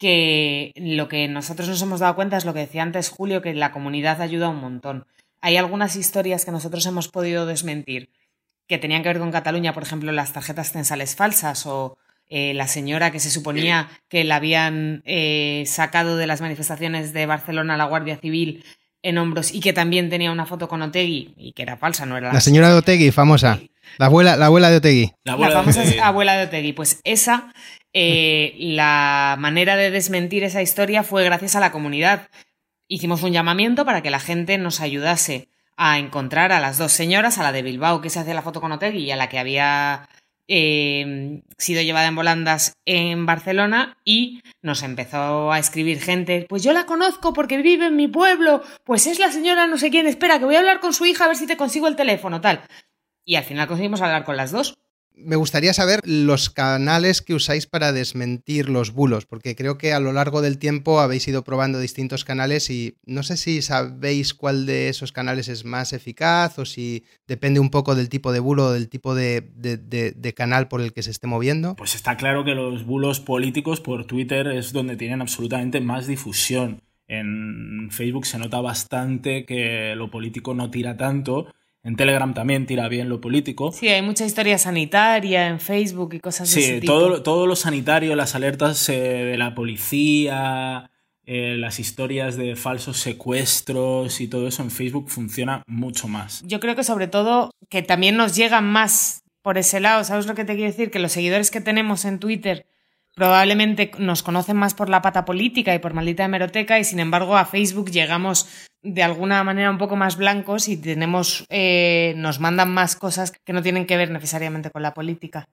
que 0.00 0.72
lo 0.76 1.08
que 1.08 1.28
nosotros 1.28 1.68
nos 1.68 1.82
hemos 1.82 2.00
dado 2.00 2.16
cuenta 2.16 2.38
es 2.38 2.46
lo 2.46 2.54
que 2.54 2.60
decía 2.60 2.82
antes 2.82 3.10
Julio, 3.10 3.42
que 3.42 3.52
la 3.52 3.70
comunidad 3.70 4.22
ayuda 4.22 4.48
un 4.48 4.60
montón. 4.60 5.06
Hay 5.42 5.58
algunas 5.58 5.94
historias 5.94 6.44
que 6.44 6.50
nosotros 6.50 6.84
hemos 6.86 7.08
podido 7.08 7.44
desmentir 7.44 8.10
que 8.66 8.78
tenían 8.78 9.02
que 9.02 9.10
ver 9.10 9.18
con 9.18 9.30
Cataluña, 9.30 9.74
por 9.74 9.82
ejemplo, 9.82 10.10
las 10.10 10.32
tarjetas 10.32 10.72
censales 10.72 11.16
falsas 11.16 11.66
o 11.66 11.98
eh, 12.28 12.54
la 12.54 12.66
señora 12.66 13.10
que 13.10 13.20
se 13.20 13.30
suponía 13.30 13.90
que 14.08 14.24
la 14.24 14.36
habían 14.36 15.02
eh, 15.04 15.64
sacado 15.66 16.16
de 16.16 16.26
las 16.26 16.40
manifestaciones 16.40 17.12
de 17.12 17.26
Barcelona 17.26 17.74
a 17.74 17.76
la 17.76 17.84
Guardia 17.84 18.16
Civil 18.16 18.64
en 19.02 19.18
hombros 19.18 19.52
y 19.52 19.60
que 19.60 19.72
también 19.74 20.08
tenía 20.08 20.32
una 20.32 20.46
foto 20.46 20.68
con 20.68 20.80
Otegui 20.80 21.34
y 21.36 21.52
que 21.52 21.62
era 21.62 21.76
falsa, 21.76 22.06
no 22.06 22.16
era 22.16 22.28
la, 22.28 22.34
la 22.34 22.40
señora 22.40 22.70
de 22.70 22.76
Otegui, 22.76 23.10
famosa. 23.10 23.60
La 23.98 24.06
abuela, 24.06 24.36
la 24.36 24.46
abuela 24.46 24.70
de 24.70 24.76
Otegui. 24.76 25.12
La, 25.24 25.36
famosa 25.36 25.82
abuela 26.06 26.34
de 26.34 26.44
Otegui. 26.44 26.72
Pues 26.72 27.00
esa 27.04 27.52
eh, 27.92 28.54
la 28.58 29.36
manera 29.38 29.76
de 29.76 29.90
desmentir 29.90 30.44
esa 30.44 30.62
historia 30.62 31.02
fue 31.02 31.24
gracias 31.24 31.56
a 31.56 31.60
la 31.60 31.72
comunidad. 31.72 32.28
Hicimos 32.88 33.22
un 33.22 33.32
llamamiento 33.32 33.84
para 33.84 34.02
que 34.02 34.10
la 34.10 34.20
gente 34.20 34.58
nos 34.58 34.80
ayudase 34.80 35.48
a 35.76 35.98
encontrar 35.98 36.52
a 36.52 36.60
las 36.60 36.78
dos 36.78 36.92
señoras, 36.92 37.38
a 37.38 37.42
la 37.42 37.52
de 37.52 37.62
Bilbao 37.62 38.00
que 38.00 38.10
se 38.10 38.20
hacía 38.20 38.34
la 38.34 38.42
foto 38.42 38.60
con 38.60 38.72
Otegui 38.72 39.04
y 39.04 39.10
a 39.10 39.16
la 39.16 39.28
que 39.28 39.38
había 39.38 40.08
eh, 40.52 41.42
sido 41.58 41.80
llevada 41.80 42.08
en 42.08 42.16
volandas 42.16 42.76
en 42.84 43.24
Barcelona 43.24 43.96
y 44.04 44.42
nos 44.62 44.82
empezó 44.82 45.52
a 45.52 45.58
escribir 45.60 46.00
gente, 46.00 46.44
pues 46.48 46.64
yo 46.64 46.72
la 46.72 46.86
conozco 46.86 47.32
porque 47.32 47.62
vive 47.62 47.86
en 47.86 47.94
mi 47.94 48.08
pueblo, 48.08 48.62
pues 48.84 49.06
es 49.06 49.20
la 49.20 49.30
señora 49.30 49.68
no 49.68 49.78
sé 49.78 49.90
quién, 49.90 50.08
espera, 50.08 50.40
que 50.40 50.44
voy 50.44 50.56
a 50.56 50.58
hablar 50.58 50.80
con 50.80 50.92
su 50.92 51.06
hija 51.06 51.24
a 51.24 51.28
ver 51.28 51.36
si 51.36 51.46
te 51.46 51.56
consigo 51.56 51.86
el 51.86 51.94
teléfono, 51.94 52.40
tal. 52.40 52.62
Y 53.24 53.36
al 53.36 53.44
final 53.44 53.68
conseguimos 53.68 54.02
hablar 54.02 54.24
con 54.24 54.36
las 54.36 54.50
dos 54.50 54.79
me 55.24 55.36
gustaría 55.36 55.72
saber 55.72 56.00
los 56.04 56.50
canales 56.50 57.22
que 57.22 57.34
usáis 57.34 57.66
para 57.66 57.92
desmentir 57.92 58.68
los 58.68 58.92
bulos, 58.92 59.26
porque 59.26 59.54
creo 59.54 59.78
que 59.78 59.92
a 59.92 60.00
lo 60.00 60.12
largo 60.12 60.42
del 60.42 60.58
tiempo 60.58 61.00
habéis 61.00 61.26
ido 61.28 61.44
probando 61.44 61.78
distintos 61.78 62.24
canales 62.24 62.70
y 62.70 62.96
no 63.06 63.22
sé 63.22 63.36
si 63.36 63.62
sabéis 63.62 64.34
cuál 64.34 64.66
de 64.66 64.88
esos 64.88 65.12
canales 65.12 65.48
es 65.48 65.64
más 65.64 65.92
eficaz 65.92 66.58
o 66.58 66.64
si 66.64 67.04
depende 67.26 67.60
un 67.60 67.70
poco 67.70 67.94
del 67.94 68.08
tipo 68.08 68.32
de 68.32 68.40
bulo 68.40 68.66
o 68.66 68.72
del 68.72 68.88
tipo 68.88 69.14
de, 69.14 70.34
canal 70.36 70.68
por 70.68 70.80
el 70.80 70.92
que 70.92 71.02
se 71.02 71.10
esté 71.10 71.26
moviendo. 71.26 71.76
Pues 71.76 71.94
está 71.94 72.16
claro 72.16 72.44
que 72.44 72.54
los 72.54 72.84
bulos 72.84 73.20
políticos 73.20 73.80
por 73.80 74.04
Twitter 74.04 74.46
es 74.48 74.72
donde 74.72 74.96
tienen 74.96 75.20
absolutamente 75.20 75.80
más 75.80 76.06
difusión. 76.06 76.82
En 77.08 77.88
Facebook 77.90 78.26
se 78.26 78.38
nota 78.38 78.60
bastante 78.60 79.44
que 79.44 79.94
lo 79.96 80.10
político 80.10 80.54
no 80.54 80.70
tira 80.70 80.96
tanto 80.96 81.48
en 81.82 81.96
Telegram 81.96 82.34
también 82.34 82.66
tira 82.66 82.88
bien 82.88 83.08
lo 83.08 83.20
político. 83.20 83.72
Sí, 83.72 83.88
hay 83.88 84.02
mucha 84.02 84.24
historia 84.24 84.58
sanitaria 84.58 85.48
en 85.48 85.60
Facebook 85.60 86.14
y 86.14 86.20
cosas 86.20 86.52
de 86.54 86.60
ese 86.60 86.80
tipo. 86.80 86.92
Todo, 86.92 87.22
todo 87.22 87.46
lo 87.46 87.56
sanitario, 87.56 88.14
las 88.16 88.34
alertas 88.34 88.88
eh, 88.88 88.92
de 88.92 89.38
la 89.38 89.54
policía, 89.54 90.90
eh, 91.24 91.56
las 91.56 91.78
historias 91.78 92.36
de 92.36 92.56
falsos 92.56 92.98
secuestros 92.98 94.20
y 94.20 94.28
todo 94.28 94.48
eso 94.48 94.62
en 94.62 94.70
Facebook 94.70 95.08
funciona 95.08 95.62
mucho 95.66 96.08
más. 96.08 96.42
Yo 96.44 96.60
creo 96.60 96.76
que 96.76 96.84
sobre 96.84 97.08
todo 97.08 97.50
que 97.68 97.82
también 97.82 98.16
nos 98.16 98.36
llegan 98.36 98.64
más 98.64 99.22
por 99.42 99.56
ese 99.56 99.80
lado. 99.80 100.04
¿Sabes 100.04 100.26
lo 100.26 100.34
que 100.34 100.44
te 100.44 100.54
quiero 100.54 100.70
decir? 100.70 100.90
Que 100.90 100.98
los 100.98 101.12
seguidores 101.12 101.50
que 101.50 101.60
tenemos 101.60 102.04
en 102.04 102.18
Twitter 102.18 102.66
probablemente 103.14 103.90
nos 103.98 104.22
conocen 104.22 104.56
más 104.56 104.74
por 104.74 104.88
la 104.88 105.02
pata 105.02 105.24
política 105.24 105.74
y 105.74 105.78
por 105.78 105.94
maldita 105.94 106.24
hemeroteca 106.24 106.78
y 106.78 106.84
sin 106.84 107.00
embargo 107.00 107.36
a 107.36 107.44
Facebook 107.44 107.90
llegamos 107.90 108.48
de 108.82 109.02
alguna 109.02 109.44
manera 109.44 109.70
un 109.70 109.78
poco 109.78 109.96
más 109.96 110.16
blancos 110.16 110.68
y 110.68 110.76
tenemos 110.76 111.44
eh, 111.48 112.14
nos 112.16 112.40
mandan 112.40 112.72
más 112.72 112.96
cosas 112.96 113.32
que 113.32 113.52
no 113.52 113.62
tienen 113.62 113.86
que 113.86 113.96
ver 113.96 114.10
necesariamente 114.10 114.70
con 114.70 114.82
la 114.82 114.94
política. 114.94 115.46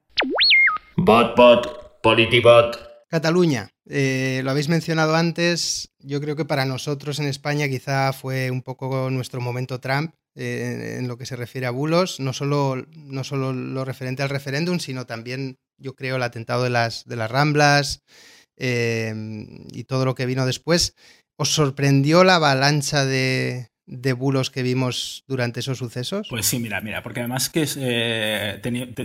Bot, 0.96 1.36
bot, 1.36 2.01
politibot. 2.01 2.88
Cataluña, 3.10 3.69
eh, 3.89 4.41
lo 4.43 4.51
habéis 4.51 4.67
mencionado 4.67 5.15
antes, 5.15 5.93
yo 6.00 6.19
creo 6.19 6.36
que 6.36 6.43
para 6.43 6.65
nosotros 6.65 7.19
en 7.19 7.27
España 7.27 7.69
quizá 7.69 8.12
fue 8.12 8.51
un 8.51 8.62
poco 8.62 9.10
nuestro 9.10 9.39
momento 9.39 9.79
Trump 9.79 10.13
eh, 10.36 10.98
en 11.00 11.07
lo 11.07 11.17
que 11.17 11.25
se 11.25 11.38
refiere 11.38 11.67
a 11.67 11.72
bulos, 11.72 12.19
no 12.19 12.34
solo, 12.34 12.86
no 12.96 13.24
solo 13.24 13.53
lo 13.53 13.86
referente 13.86 14.24
al 14.24 14.29
referéndum, 14.29 14.79
sino 14.79 15.05
también 15.05 15.57
yo 15.77 15.96
creo 15.96 16.17
el 16.17 16.24
atentado 16.24 16.63
de 16.63 16.69
las, 16.69 17.05
de 17.05 17.15
las 17.15 17.31
Ramblas, 17.31 18.03
eh, 18.57 19.13
y 19.72 19.84
todo 19.84 20.05
lo 20.05 20.15
que 20.15 20.25
vino 20.25 20.46
después. 20.46 20.96
¿Os 21.38 21.53
sorprendió 21.53 22.24
la 22.24 22.36
avalancha 22.36 23.06
de, 23.06 23.70
de 23.86 24.13
bulos 24.13 24.50
que 24.51 24.63
vimos 24.63 25.24
durante 25.27 25.62
esos 25.62 25.77
sucesos? 25.77 26.27
Pues 26.29 26.46
sí, 26.46 26.60
mira, 26.60 26.82
mira, 26.82 27.01
porque 27.01 27.22
además 27.22 27.50
que 27.50 27.67
eh, 27.77 28.60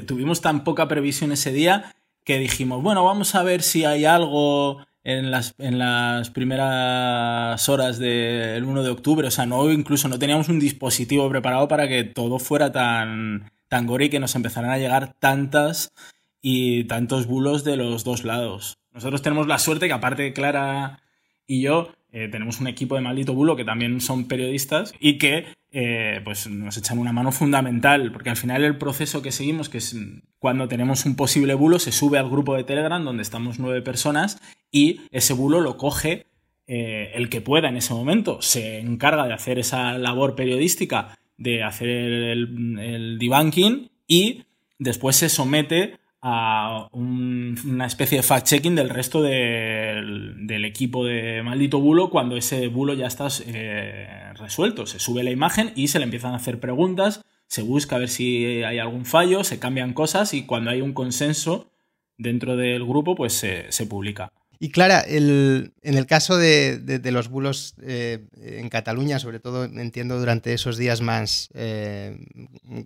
tuvimos 0.07 0.41
tan 0.41 0.65
poca 0.65 0.89
previsión 0.89 1.33
ese 1.33 1.53
día 1.53 1.95
que 2.25 2.39
dijimos, 2.39 2.83
bueno, 2.83 3.05
vamos 3.05 3.35
a 3.35 3.43
ver 3.43 3.63
si 3.63 3.85
hay 3.85 4.05
algo 4.05 4.85
en 5.05 5.31
las, 5.31 5.55
en 5.59 5.79
las 5.79 6.31
primeras 6.31 7.69
horas 7.69 7.99
del 7.99 8.65
1 8.65 8.83
de 8.83 8.91
octubre. 8.91 9.29
O 9.29 9.31
sea, 9.31 9.47
no, 9.47 9.71
incluso 9.71 10.09
no 10.09 10.19
teníamos 10.19 10.49
un 10.49 10.61
dispositivo 10.61 11.29
preparado 11.29 11.69
para 11.69 11.89
que 11.89 12.05
todo 12.05 12.39
fuera 12.39 12.73
tan, 12.73 13.51
tan 13.69 13.87
gore 13.87 14.07
y 14.07 14.11
que 14.11 14.21
nos 14.21 14.35
empezaran 14.35 14.71
a 14.71 14.79
llegar 14.79 15.15
tantas 15.19 15.93
y 16.41 16.85
tantos 16.85 17.27
bulos 17.27 17.63
de 17.65 17.77
los 17.77 18.05
dos 18.05 18.25
lados. 18.25 18.79
Nosotros 18.93 19.23
tenemos 19.23 19.47
la 19.47 19.59
suerte 19.59 19.87
que 19.87 19.93
aparte 19.93 20.33
Clara 20.33 21.03
y 21.47 21.63
yo 21.63 21.93
eh, 22.13 22.29
tenemos 22.29 22.61
un 22.61 22.67
equipo 22.67 22.95
de 22.95 23.01
maldito 23.01 23.33
bulo 23.33 23.57
que 23.57 23.65
también 23.65 24.01
son 24.01 24.29
periodistas 24.29 24.93
y 25.01 25.17
que 25.17 25.47
eh, 25.71 26.21
pues 26.23 26.47
nos 26.47 26.77
echan 26.77 26.99
una 26.99 27.13
mano 27.13 27.33
fundamental, 27.33 28.13
porque 28.13 28.29
al 28.29 28.37
final 28.37 28.63
el 28.63 28.77
proceso 28.77 29.23
que 29.23 29.33
seguimos, 29.33 29.71
que 29.71 29.79
es 29.79 29.97
cuando 30.39 30.69
tenemos 30.69 31.07
un 31.07 31.17
posible 31.17 31.55
bulo, 31.55 31.79
se 31.79 31.91
sube 31.91 32.19
al 32.19 32.29
grupo 32.29 32.55
de 32.55 32.65
Telegram 32.65 33.03
donde 33.03 33.23
estamos 33.23 33.59
nueve 33.59 33.81
personas 33.81 34.39
y 34.71 35.01
ese 35.11 35.33
bulo 35.33 35.63
lo 35.63 35.79
coge 35.79 36.27
eh, 36.67 37.13
el 37.15 37.31
que 37.31 37.41
pueda 37.41 37.71
en 37.71 37.79
ese 37.79 37.95
momento, 37.95 38.43
se 38.43 38.79
encarga 38.79 39.27
de 39.27 39.33
hacer 39.33 39.59
esa 39.59 39.97
labor 39.97 40.35
periodística, 40.35 41.19
de 41.39 41.63
hacer 41.63 41.89
el, 41.89 42.79
el 42.79 43.19
debunking 43.19 43.91
y 44.07 44.45
después 44.79 45.17
se 45.17 45.31
somete 45.31 45.99
a 46.25 46.89
una 46.93 47.87
especie 47.87 48.19
de 48.19 48.23
fact-checking 48.23 48.77
del 48.77 48.91
resto 48.91 49.23
del, 49.23 50.65
equipo 50.65 51.05
de 51.05 51.43
maldito 51.43 51.81
bulo 51.81 52.11
cuando 52.11 52.37
ese 52.37 52.69
bulo 52.69 52.95
ya 52.95 53.09
está 53.09 53.27
eh, 53.45 54.33
resuelto. 54.35 54.87
Se 54.87 55.01
sube 55.01 55.25
la 55.25 55.33
imagen 55.33 55.73
y 55.75 55.89
se 55.89 55.99
le 55.99 56.05
empiezan 56.05 56.33
a 56.33 56.37
hacer 56.37 56.61
preguntas, 56.61 57.25
se 57.49 57.63
busca 57.63 57.97
a 57.97 57.99
ver 57.99 58.09
si 58.09 58.63
hay 58.63 58.79
algún 58.79 59.05
fallo, 59.05 59.43
se 59.43 59.59
cambian 59.59 59.93
cosas 59.95 60.33
y 60.33 60.47
cuando 60.47 60.71
hay 60.71 60.81
un 60.81 60.93
consenso 60.93 61.73
dentro 62.17 62.57
del 62.57 62.85
grupo, 62.87 63.17
pues 63.17 63.33
se, 63.33 63.87
publica. 63.87 64.31
Y 64.61 64.71
Clara, 64.71 65.03
en 65.05 65.73
el 65.83 66.07
caso 66.07 66.37
de, 66.37 67.01
los 67.11 67.29
bulos 67.29 67.75
eh, 67.83 68.29
en 68.37 68.69
Cataluña, 68.69 69.19
sobre 69.19 69.41
todo 69.41 69.65
entiendo 69.65 70.21
durante 70.21 70.55
esos 70.55 70.77
días 70.77 71.01
más, 71.01 71.49
eh, 71.55 72.17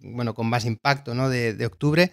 bueno, 0.02 0.34
con 0.34 0.46
más 0.46 0.64
impacto 0.64 1.14
¿no? 1.14 1.28
de 1.28 1.66
octubre, 1.66 2.12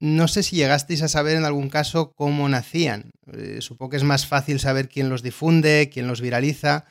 no 0.00 0.28
sé 0.28 0.42
si 0.42 0.56
llegasteis 0.56 1.02
a 1.02 1.08
saber 1.08 1.36
en 1.36 1.44
algún 1.44 1.70
caso 1.70 2.12
cómo 2.14 2.48
nacían. 2.48 3.10
Eh, 3.32 3.58
supongo 3.60 3.90
que 3.90 3.96
es 3.96 4.04
más 4.04 4.26
fácil 4.26 4.60
saber 4.60 4.88
quién 4.88 5.08
los 5.08 5.22
difunde, 5.22 5.90
quién 5.92 6.06
los 6.06 6.20
viraliza. 6.20 6.86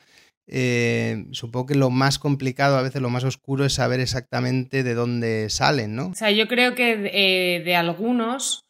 Eh, 0.46 1.26
supongo 1.32 1.66
que 1.66 1.74
lo 1.74 1.90
más 1.90 2.18
complicado, 2.18 2.76
a 2.76 2.82
veces 2.82 3.00
lo 3.00 3.10
más 3.10 3.24
oscuro, 3.24 3.64
es 3.64 3.74
saber 3.74 4.00
exactamente 4.00 4.82
de 4.82 4.94
dónde 4.94 5.48
salen, 5.50 5.94
¿no? 5.94 6.08
O 6.08 6.14
sea, 6.14 6.30
yo 6.30 6.48
creo 6.48 6.74
que 6.74 7.10
eh, 7.12 7.62
de 7.64 7.76
algunos 7.76 8.64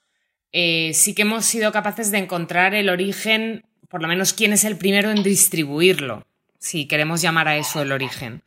sí 0.50 1.14
que 1.14 1.22
hemos 1.22 1.44
sido 1.44 1.70
capaces 1.70 2.10
de 2.10 2.18
encontrar 2.18 2.74
el 2.74 2.88
origen, 2.88 3.64
por 3.88 4.02
lo 4.02 4.08
menos 4.08 4.32
quién 4.32 4.52
es 4.52 4.64
el 4.64 4.76
primero 4.76 5.10
en 5.10 5.22
distribuirlo, 5.22 6.26
si 6.58 6.86
queremos 6.88 7.22
llamar 7.22 7.46
a 7.46 7.58
eso 7.58 7.80
el 7.82 7.92
origen 7.92 8.42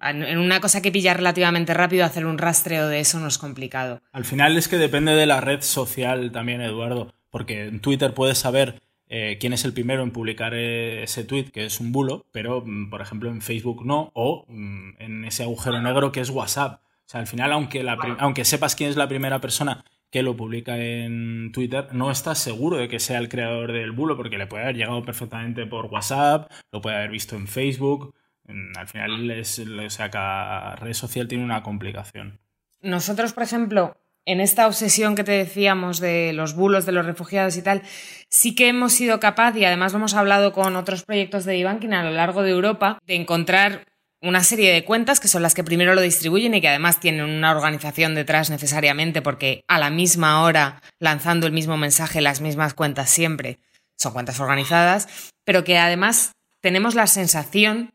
en 0.00 0.38
una 0.38 0.60
cosa 0.60 0.82
que 0.82 0.92
pilla 0.92 1.14
relativamente 1.14 1.74
rápido, 1.74 2.04
hacer 2.04 2.26
un 2.26 2.38
rastreo 2.38 2.88
de 2.88 3.00
eso 3.00 3.18
no 3.18 3.28
es 3.28 3.38
complicado. 3.38 4.02
Al 4.12 4.24
final 4.24 4.56
es 4.56 4.68
que 4.68 4.76
depende 4.76 5.12
de 5.12 5.26
la 5.26 5.40
red 5.40 5.62
social 5.62 6.32
también, 6.32 6.60
Eduardo, 6.60 7.14
porque 7.30 7.64
en 7.64 7.80
Twitter 7.80 8.14
puedes 8.14 8.38
saber 8.38 8.80
eh, 9.08 9.36
quién 9.40 9.52
es 9.52 9.64
el 9.64 9.72
primero 9.72 10.02
en 10.02 10.10
publicar 10.10 10.54
ese 10.54 11.24
tweet, 11.24 11.50
que 11.52 11.64
es 11.64 11.80
un 11.80 11.92
bulo, 11.92 12.26
pero, 12.32 12.62
mm, 12.64 12.90
por 12.90 13.00
ejemplo, 13.00 13.30
en 13.30 13.40
Facebook 13.40 13.86
no, 13.86 14.10
o 14.14 14.44
mm, 14.48 14.90
en 14.98 15.24
ese 15.24 15.44
agujero 15.44 15.80
negro 15.80 16.12
que 16.12 16.20
es 16.20 16.30
WhatsApp. 16.30 16.80
O 16.82 17.08
sea, 17.08 17.20
al 17.20 17.28
final, 17.28 17.52
aunque, 17.52 17.84
aunque 18.18 18.44
sepas 18.44 18.74
quién 18.74 18.90
es 18.90 18.96
la 18.96 19.08
primera 19.08 19.40
persona 19.40 19.84
que 20.10 20.22
lo 20.22 20.36
publica 20.36 20.76
en 20.76 21.52
Twitter, 21.52 21.88
no 21.92 22.10
estás 22.10 22.38
seguro 22.38 22.78
de 22.78 22.88
que 22.88 22.98
sea 22.98 23.18
el 23.18 23.28
creador 23.28 23.72
del 23.72 23.92
bulo, 23.92 24.16
porque 24.16 24.38
le 24.38 24.46
puede 24.46 24.64
haber 24.64 24.76
llegado 24.76 25.02
perfectamente 25.04 25.66
por 25.66 25.86
WhatsApp, 25.86 26.50
lo 26.72 26.80
puede 26.80 26.96
haber 26.96 27.10
visto 27.10 27.36
en 27.36 27.46
Facebook. 27.46 28.14
Al 28.48 28.88
final, 28.88 29.30
es, 29.30 29.58
o 29.58 30.10
cada 30.10 30.76
red 30.76 30.92
social 30.92 31.28
tiene 31.28 31.44
una 31.44 31.62
complicación. 31.62 32.38
Nosotros, 32.80 33.32
por 33.32 33.42
ejemplo, 33.42 33.96
en 34.24 34.40
esta 34.40 34.66
obsesión 34.66 35.14
que 35.14 35.24
te 35.24 35.32
decíamos 35.32 36.00
de 36.00 36.32
los 36.32 36.54
bulos 36.54 36.84
de 36.84 36.92
los 36.92 37.06
refugiados 37.06 37.56
y 37.56 37.62
tal, 37.62 37.82
sí 38.28 38.54
que 38.54 38.68
hemos 38.68 38.92
sido 38.92 39.20
capaz, 39.20 39.56
y 39.56 39.64
además 39.64 39.92
lo 39.92 39.98
hemos 39.98 40.14
hablado 40.14 40.52
con 40.52 40.76
otros 40.76 41.04
proyectos 41.04 41.44
de 41.44 41.56
Ibankin 41.56 41.94
a 41.94 42.04
lo 42.04 42.10
largo 42.10 42.42
de 42.42 42.50
Europa, 42.50 42.98
de 43.06 43.14
encontrar 43.14 43.86
una 44.20 44.42
serie 44.42 44.72
de 44.72 44.84
cuentas 44.84 45.20
que 45.20 45.28
son 45.28 45.42
las 45.42 45.54
que 45.54 45.62
primero 45.62 45.94
lo 45.94 46.00
distribuyen 46.00 46.54
y 46.54 46.60
que 46.60 46.68
además 46.68 47.00
tienen 47.00 47.24
una 47.24 47.52
organización 47.52 48.14
detrás 48.14 48.50
necesariamente 48.50 49.22
porque 49.22 49.62
a 49.68 49.78
la 49.78 49.90
misma 49.90 50.42
hora, 50.42 50.82
lanzando 50.98 51.46
el 51.46 51.52
mismo 51.52 51.76
mensaje, 51.76 52.20
las 52.20 52.40
mismas 52.40 52.74
cuentas 52.74 53.10
siempre, 53.10 53.58
son 53.96 54.12
cuentas 54.12 54.40
organizadas, 54.40 55.32
pero 55.44 55.64
que 55.64 55.78
además 55.78 56.32
tenemos 56.60 56.94
la 56.94 57.06
sensación 57.06 57.92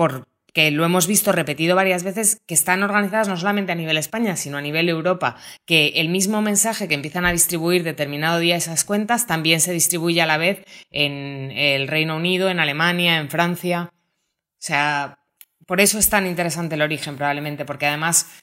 porque 0.00 0.70
lo 0.70 0.86
hemos 0.86 1.06
visto 1.06 1.30
repetido 1.30 1.76
varias 1.76 2.04
veces, 2.04 2.40
que 2.46 2.54
están 2.54 2.82
organizadas 2.82 3.28
no 3.28 3.36
solamente 3.36 3.72
a 3.72 3.74
nivel 3.74 3.98
España, 3.98 4.34
sino 4.34 4.56
a 4.56 4.62
nivel 4.62 4.88
Europa, 4.88 5.36
que 5.66 5.88
el 5.96 6.08
mismo 6.08 6.40
mensaje 6.40 6.88
que 6.88 6.94
empiezan 6.94 7.26
a 7.26 7.32
distribuir 7.32 7.82
determinado 7.82 8.38
día 8.38 8.56
esas 8.56 8.86
cuentas 8.86 9.26
también 9.26 9.60
se 9.60 9.74
distribuye 9.74 10.22
a 10.22 10.26
la 10.26 10.38
vez 10.38 10.64
en 10.90 11.50
el 11.50 11.86
Reino 11.86 12.16
Unido, 12.16 12.48
en 12.48 12.60
Alemania, 12.60 13.18
en 13.18 13.28
Francia. 13.28 13.90
O 13.92 14.62
sea, 14.62 15.18
por 15.66 15.82
eso 15.82 15.98
es 15.98 16.08
tan 16.08 16.26
interesante 16.26 16.76
el 16.76 16.82
origen 16.82 17.16
probablemente, 17.16 17.66
porque 17.66 17.84
además 17.84 18.40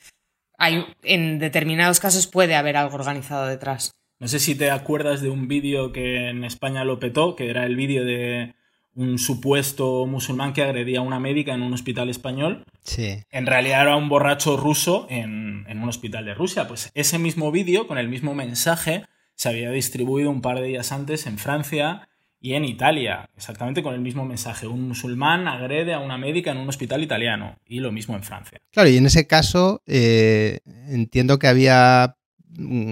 hay, 0.60 0.86
en 1.02 1.40
determinados 1.40 2.00
casos 2.00 2.28
puede 2.28 2.54
haber 2.54 2.78
algo 2.78 2.98
organizado 2.98 3.48
detrás. 3.48 3.90
No 4.20 4.28
sé 4.28 4.38
si 4.38 4.54
te 4.54 4.70
acuerdas 4.70 5.22
de 5.24 5.32
un 5.32 5.48
vídeo 5.48 5.92
que 5.92 6.30
en 6.30 6.44
España 6.44 6.84
lo 6.84 7.00
petó, 7.00 7.36
que 7.36 7.50
era 7.50 7.66
el 7.66 7.76
vídeo 7.76 8.06
de 8.06 8.54
un 8.98 9.20
supuesto 9.20 10.08
musulmán 10.08 10.54
que 10.54 10.64
agredía 10.64 11.00
a 11.00 11.04
una 11.04 11.20
médica 11.20 11.54
en 11.54 11.62
un 11.62 11.72
hospital 11.72 12.10
español. 12.10 12.64
Sí. 12.82 13.20
En 13.30 13.46
realidad 13.46 13.84
era 13.84 13.96
un 13.96 14.10
borracho 14.10 14.58
ruso 14.58 15.06
en, 15.10 15.66
un 15.70 15.88
hospital 15.88 16.26
de 16.26 16.34
Rusia. 16.34 16.68
Pues 16.68 16.90
ese 16.96 17.20
mismo 17.20 17.52
vídeo, 17.52 17.88
con 17.88 18.00
el 18.00 18.10
mismo 18.10 18.34
mensaje, 18.34 19.06
se 19.36 19.50
había 19.50 19.70
distribuido 19.70 20.32
un 20.32 20.42
par 20.42 20.60
de 20.60 20.68
días 20.68 20.92
antes 20.92 21.28
en 21.28 21.38
Francia 21.38 22.10
y 22.40 22.54
en 22.54 22.66
Italia, 22.66 23.30
exactamente 23.36 23.84
con 23.84 23.94
el 23.94 24.02
mismo 24.02 24.26
mensaje. 24.26 24.66
Un 24.66 24.88
musulmán 24.88 25.48
agrede 25.48 25.94
a 25.94 26.00
una 26.00 26.18
médica 26.18 26.52
en 26.52 26.58
un 26.58 26.70
hospital 26.70 27.04
italiano 27.04 27.56
y 27.68 27.80
lo 27.80 27.92
mismo 27.92 28.16
en 28.16 28.24
Francia. 28.24 28.60
Claro, 28.72 28.90
y 28.90 28.98
en 28.98 29.06
ese 29.06 29.28
caso 29.28 29.84
eh, 29.86 30.60
entiendo 30.88 31.38
que 31.38 31.48
había 31.48 32.17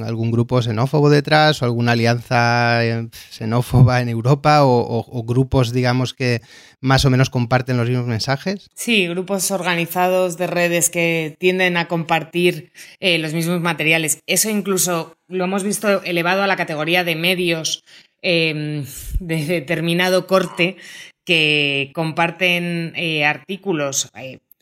algún 0.06 0.32
grupo 0.32 0.62
xenófobo 0.62 1.10
detrás 1.10 1.62
o 1.62 1.66
alguna 1.66 1.94
alianza 1.94 2.86
eh, 2.86 3.10
xenófoba 3.30 4.02
en 4.02 4.10
Europa 4.10 4.62
o, 4.64 5.24
grupos, 5.26 5.74
digamos, 5.74 6.14
que 6.14 6.42
más 6.82 7.06
o 7.06 7.10
menos 7.10 7.30
comparten 7.30 7.78
los 7.78 7.90
mismos 7.90 8.08
mensajes? 8.08 8.70
Sí, 8.76 9.08
grupos 9.08 9.52
organizados 9.52 10.38
de 10.38 10.48
redes 10.48 10.90
que 10.90 11.36
tienden 11.40 11.78
a 11.78 11.88
compartir 11.88 12.72
eh, 13.00 13.18
los 13.18 13.34
mismos 13.34 13.62
materiales. 13.62 14.20
Eso 14.28 14.50
incluso 14.50 15.18
lo 15.28 15.46
hemos 15.46 15.64
visto 15.64 16.04
elevado 16.04 16.44
a 16.44 16.48
la 16.48 16.56
categoría 16.56 17.04
de 17.04 17.16
medios 17.16 17.84
em, 18.22 18.86
de 19.20 19.46
determinado 19.46 20.28
corte 20.28 20.78
que 21.26 21.92
comparten 21.94 22.94
eh, 22.96 23.26
artículos 23.26 24.10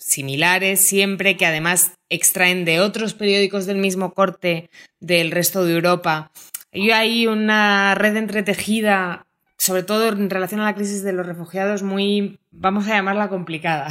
similares 0.04 0.82
siempre, 0.82 1.38
que 1.38 1.46
además 1.46 1.94
extraen 2.10 2.66
de 2.66 2.82
otros 2.82 3.14
periódicos 3.14 3.66
del 3.66 3.78
mismo 3.78 4.14
corte 4.14 4.70
del 5.00 5.32
resto 5.32 5.66
de 5.66 5.74
Europa. 5.74 6.32
Y 6.72 6.92
hay 6.92 7.28
una 7.28 7.96
red 7.96 8.16
entretejida, 8.18 9.26
sobre 9.58 9.84
todo 9.84 10.10
en 10.10 10.30
relación 10.30 10.62
a 10.62 10.66
la 10.66 10.76
crisis 10.76 11.04
de 11.04 11.14
los 11.14 11.26
refugiados, 11.26 11.84
muy, 11.84 12.40
vamos 12.52 12.88
a 12.88 12.96
llamarla 12.96 13.30
complicada. 13.30 13.88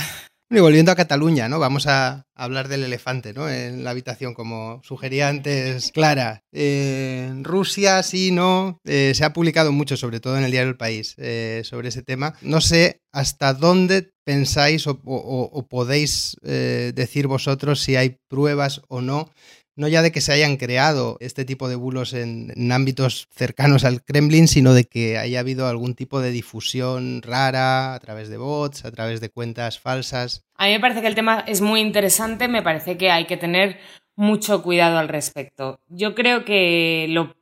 Y 0.54 0.60
volviendo 0.60 0.92
a 0.92 0.96
Cataluña, 0.96 1.48
¿no? 1.48 1.58
Vamos 1.58 1.86
a 1.86 2.26
hablar 2.34 2.68
del 2.68 2.84
elefante, 2.84 3.32
¿no? 3.32 3.48
En 3.48 3.84
la 3.84 3.90
habitación, 3.90 4.34
como 4.34 4.82
sugería 4.84 5.30
antes 5.30 5.92
Clara. 5.92 6.44
en 6.52 7.42
Rusia, 7.42 8.02
sí, 8.02 8.32
no. 8.32 8.78
Eh, 8.84 9.12
se 9.14 9.24
ha 9.24 9.32
publicado 9.32 9.72
mucho, 9.72 9.96
sobre 9.96 10.20
todo 10.20 10.36
en 10.36 10.44
el 10.44 10.50
diario 10.50 10.68
El 10.68 10.76
País, 10.76 11.14
eh, 11.16 11.62
sobre 11.64 11.88
ese 11.88 12.02
tema. 12.02 12.34
No 12.42 12.60
sé 12.60 13.00
hasta 13.12 13.54
dónde 13.54 14.12
pensáis 14.24 14.86
o, 14.86 15.66
podéis 15.70 16.36
eh, 16.42 16.92
decir 16.94 17.28
vosotros 17.28 17.80
si 17.80 17.96
hay 17.96 18.18
pruebas 18.28 18.82
o 18.88 19.00
no 19.00 19.30
no 19.76 19.88
ya 19.88 20.02
de 20.02 20.12
que 20.12 20.20
se 20.20 20.32
hayan 20.32 20.56
creado 20.56 21.16
este 21.20 21.44
tipo 21.44 21.68
de 21.68 21.76
bulos 21.76 22.12
en, 22.12 22.52
ámbitos 22.72 23.28
cercanos 23.30 23.84
al 23.84 24.02
Kremlin, 24.02 24.48
sino 24.48 24.74
de 24.74 24.84
que 24.84 25.18
haya 25.18 25.40
habido 25.40 25.66
algún 25.66 25.94
tipo 25.94 26.20
de 26.20 26.30
difusión 26.30 27.22
rara 27.22 27.94
a 27.94 28.00
través 28.00 28.28
de 28.28 28.36
bots, 28.36 28.84
a 28.84 28.90
través 28.90 29.20
de 29.20 29.30
cuentas 29.30 29.78
falsas. 29.78 30.44
A 30.56 30.66
mí 30.66 30.72
me 30.72 30.80
parece 30.80 31.00
que 31.00 31.08
el 31.08 31.14
tema 31.14 31.44
es 31.46 31.60
muy 31.60 31.80
interesante, 31.80 32.48
me 32.48 32.62
parece 32.62 32.96
que 32.96 33.10
hay 33.10 33.26
que 33.26 33.36
tener 33.36 33.78
mucho 34.16 34.62
cuidado 34.62 34.98
al 34.98 35.08
respecto. 35.08 35.80
Yo 35.88 36.14
creo 36.14 36.44
que 36.44 37.06
lo 37.08 37.34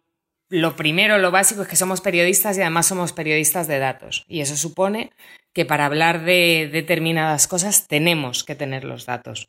lo 0.50 0.74
primero, 0.74 1.18
lo 1.18 1.30
básico 1.30 1.62
es 1.62 1.68
que 1.68 1.76
somos 1.76 2.00
periodistas 2.00 2.58
y 2.58 2.60
además 2.60 2.86
somos 2.86 3.12
periodistas 3.12 3.68
de 3.68 3.78
datos. 3.78 4.24
Y 4.28 4.40
eso 4.40 4.56
supone 4.56 5.12
que 5.52 5.64
para 5.64 5.86
hablar 5.86 6.24
de 6.24 6.68
determinadas 6.70 7.46
cosas 7.46 7.86
tenemos 7.86 8.42
que 8.42 8.56
tener 8.56 8.84
los 8.84 9.06
datos. 9.06 9.48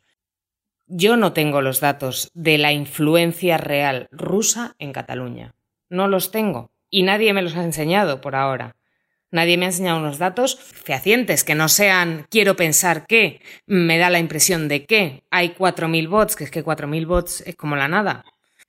Yo 0.94 1.16
no 1.16 1.32
tengo 1.32 1.62
los 1.62 1.80
datos 1.80 2.30
de 2.34 2.58
la 2.58 2.70
influencia 2.70 3.56
real 3.56 4.08
rusa 4.10 4.76
en 4.78 4.92
Cataluña. 4.92 5.54
No 5.88 6.06
los 6.06 6.30
tengo. 6.30 6.70
Y 6.90 7.02
nadie 7.02 7.32
me 7.32 7.40
los 7.40 7.56
ha 7.56 7.64
enseñado 7.64 8.20
por 8.20 8.36
ahora. 8.36 8.76
Nadie 9.30 9.56
me 9.56 9.64
ha 9.64 9.70
enseñado 9.70 10.00
unos 10.00 10.18
datos 10.18 10.58
fehacientes 10.60 11.44
que 11.44 11.54
no 11.54 11.70
sean 11.70 12.26
quiero 12.28 12.56
pensar 12.56 13.06
que, 13.06 13.40
me 13.64 13.96
da 13.96 14.10
la 14.10 14.18
impresión 14.18 14.68
de 14.68 14.84
que 14.84 15.22
hay 15.30 15.54
4.000 15.58 16.10
bots, 16.10 16.36
que 16.36 16.44
es 16.44 16.50
que 16.50 16.62
4.000 16.62 17.06
bots 17.06 17.40
es 17.46 17.56
como 17.56 17.74
la 17.74 17.88
nada. 17.88 18.26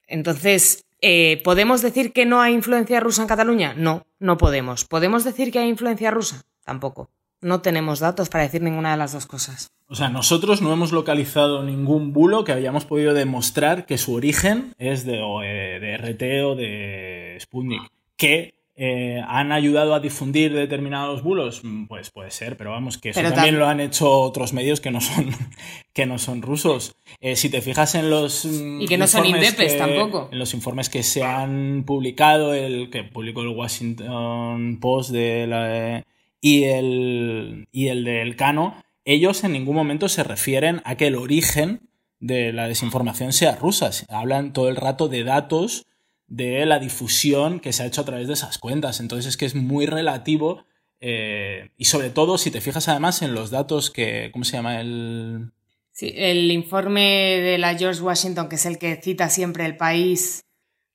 Entonces, 0.08 0.86
eh, 1.01 1.42
¿podemos 1.44 1.82
decir 1.82 2.13
que 2.13 2.25
no 2.25 2.42
hay 2.42 2.53
influencia 2.53 3.01
rusa 3.01 3.24
en 3.24 3.27
Cataluña? 3.27 3.74
No, 3.75 4.08
no 4.20 4.38
podemos. 4.38 4.86
¿Podemos 4.86 5.25
decir 5.25 5.51
que 5.51 5.60
hay 5.60 5.68
influencia 5.68 6.10
rusa? 6.10 6.46
Tampoco. 6.63 7.10
No 7.43 7.62
tenemos 7.62 8.00
datos 8.00 8.29
para 8.29 8.43
decir 8.43 8.62
ninguna 8.62 8.91
de 8.91 8.97
las 8.97 9.13
dos 9.13 9.25
cosas. 9.25 9.71
O 9.88 9.95
sea, 9.95 10.09
nosotros 10.09 10.62
no 10.62 10.73
hemos 10.73 10.91
localizado 10.91 11.63
ningún 11.63 12.13
bulo 12.13 12.43
que 12.43 12.51
hayamos 12.51 12.85
podido 12.85 13.13
demostrar 13.13 13.85
que 13.85 13.97
su 13.97 14.13
origen 14.13 14.73
es 14.79 15.05
de, 15.05 15.19
eh, 15.43 15.79
de 15.79 15.97
RT 15.97 16.45
o 16.45 16.55
de 16.55 17.38
Sputnik. 17.39 17.81
Que 18.17 18.55
eh, 18.75 19.21
han 19.27 19.51
ayudado 19.51 19.93
a 19.93 20.00
difundir 20.00 20.51
determinados 20.51 21.21
bulos, 21.21 21.63
mm, 21.63 21.85
pues 21.85 22.09
puede 22.09 22.31
ser, 22.31 22.57
pero 22.57 22.71
vamos, 22.71 22.97
que 22.97 23.09
eso 23.09 23.21
también 23.21 23.59
lo 23.59 23.67
han 23.67 23.79
hecho 23.79 24.09
otros 24.09 24.51
medios 24.53 24.81
que 24.81 24.89
no 24.89 25.00
son, 25.00 25.29
que 25.93 26.07
no 26.07 26.17
son 26.17 26.41
rusos. 26.41 26.95
Eh, 27.21 27.35
si 27.35 27.50
te 27.50 27.62
fijas 27.62 27.93
en 27.93 28.09
los. 28.09 28.45
Mm, 28.45 28.81
y 28.81 28.88
que 28.88 28.97
no 28.97 29.05
son 29.05 29.27
indepes 29.27 29.77
tampoco. 29.77 30.29
En 30.31 30.39
los 30.39 30.55
informes 30.55 30.89
que 30.89 31.03
se 31.03 31.23
han 31.23 31.83
publicado, 31.85 32.55
el 32.55 32.89
que 32.89 33.03
publicó 33.03 33.41
el 33.41 33.50
Washington 33.50 34.79
Post 34.81 35.12
de 35.12 35.45
la, 35.45 36.03
y, 36.43 36.65
el, 36.65 37.69
y 37.71 37.88
el 37.88 38.03
del 38.03 38.35
Cano, 38.35 38.83
ellos 39.05 39.45
en 39.45 39.53
ningún 39.53 39.75
momento 39.75 40.09
se 40.09 40.25
refieren 40.25 40.81
a 40.83 40.97
que 40.97 41.07
el 41.07 41.15
origen 41.15 41.89
de 42.19 42.51
la 42.51 42.67
desinformación 42.67 43.31
sea 43.31 43.55
rusa. 43.55 43.91
Hablan 44.09 44.51
todo 44.51 44.67
el 44.67 44.75
rato 44.75 45.07
de 45.07 45.23
datos 45.23 45.85
de 46.27 46.65
la 46.65 46.79
difusión 46.79 47.62
que 47.62 47.71
se 47.71 47.83
ha 47.83 47.85
hecho 47.85 48.01
a 48.01 48.05
través 48.05 48.27
de 48.27 48.33
esas 48.33 48.57
cuentas. 48.57 49.00
Entonces 49.00 49.27
es 49.27 49.38
que 49.38 49.45
es 49.45 49.55
muy 49.55 49.85
relativo 49.85 50.65
eh, 51.00 51.69
y 51.77 51.85
sobre 51.85 52.09
todo 52.09 52.38
si 52.38 52.51
te 52.51 52.59
fijas 52.59 52.89
además 52.89 53.21
en 53.21 53.33
los 53.33 53.50
datos 53.50 53.89
que, 53.89 54.29
¿cómo 54.33 54.43
se 54.43 54.57
llama? 54.57 54.81
El... 54.81 55.53
Sí, 55.93 56.12
el 56.13 56.51
informe 56.51 57.39
de 57.39 57.57
la 57.57 57.77
George 57.77 58.01
Washington, 58.01 58.50
que 58.50 58.55
es 58.55 58.65
el 58.65 58.77
que 58.79 58.97
cita 58.97 59.29
siempre 59.29 59.65
el 59.65 59.77
país 59.77 60.43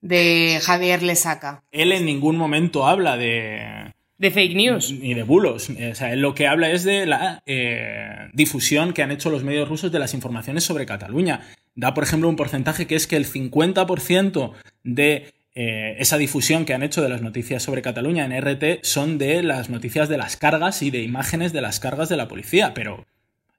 de 0.03 0.61
Javier 0.63 1.03
Lesaca. 1.03 1.65
Él 1.71 1.93
en 1.93 2.05
ningún 2.05 2.37
momento 2.37 2.87
habla 2.87 3.17
de... 3.17 3.95
De 4.19 4.33
fake 4.33 4.57
news. 4.57 4.93
Ni 4.93 5.15
de 5.15 5.23
bulos. 5.23 5.71
O 5.71 5.95
sea, 5.95 6.15
lo 6.17 6.35
que 6.35 6.49
habla 6.49 6.71
es 6.71 6.83
de 6.83 7.07
la 7.07 7.43
eh, 7.47 8.29
difusión 8.33 8.93
que 8.93 9.03
han 9.03 9.13
hecho 9.13 9.31
los 9.31 9.45
medios 9.45 9.69
rusos 9.69 9.93
de 9.93 10.01
las 10.01 10.13
informaciones 10.13 10.65
sobre 10.65 10.87
Cataluña 10.87 11.41
da, 11.77 11.95
por 11.95 12.03
ejemplo, 12.03 12.29
un 12.29 12.35
porcentaje 12.35 12.89
que 12.89 12.97
es 12.97 13.07
que 13.07 13.15
el 13.17 13.25
50% 13.25 14.53
de 14.83 15.33
eh, 15.55 15.95
esa 16.01 16.19
difusión 16.19 16.65
que 16.65 16.75
han 16.75 16.83
hecho 16.83 17.03
de 17.03 17.09
las 17.09 17.23
noticias 17.23 17.63
sobre 17.63 17.83
Cataluña 17.83 18.25
en 18.25 18.33
RT 18.33 18.83
son 18.83 19.17
de 19.17 19.45
las 19.45 19.71
noticias 19.71 20.09
de 20.09 20.19
las 20.19 20.37
cargas 20.37 20.83
y 20.83 20.91
de 20.91 21.03
imágenes 21.03 21.53
de 21.53 21.61
las 21.61 21.79
cargas 21.79 22.09
de 22.09 22.17
la 22.17 22.27
policía, 22.27 22.75
pero 22.75 23.07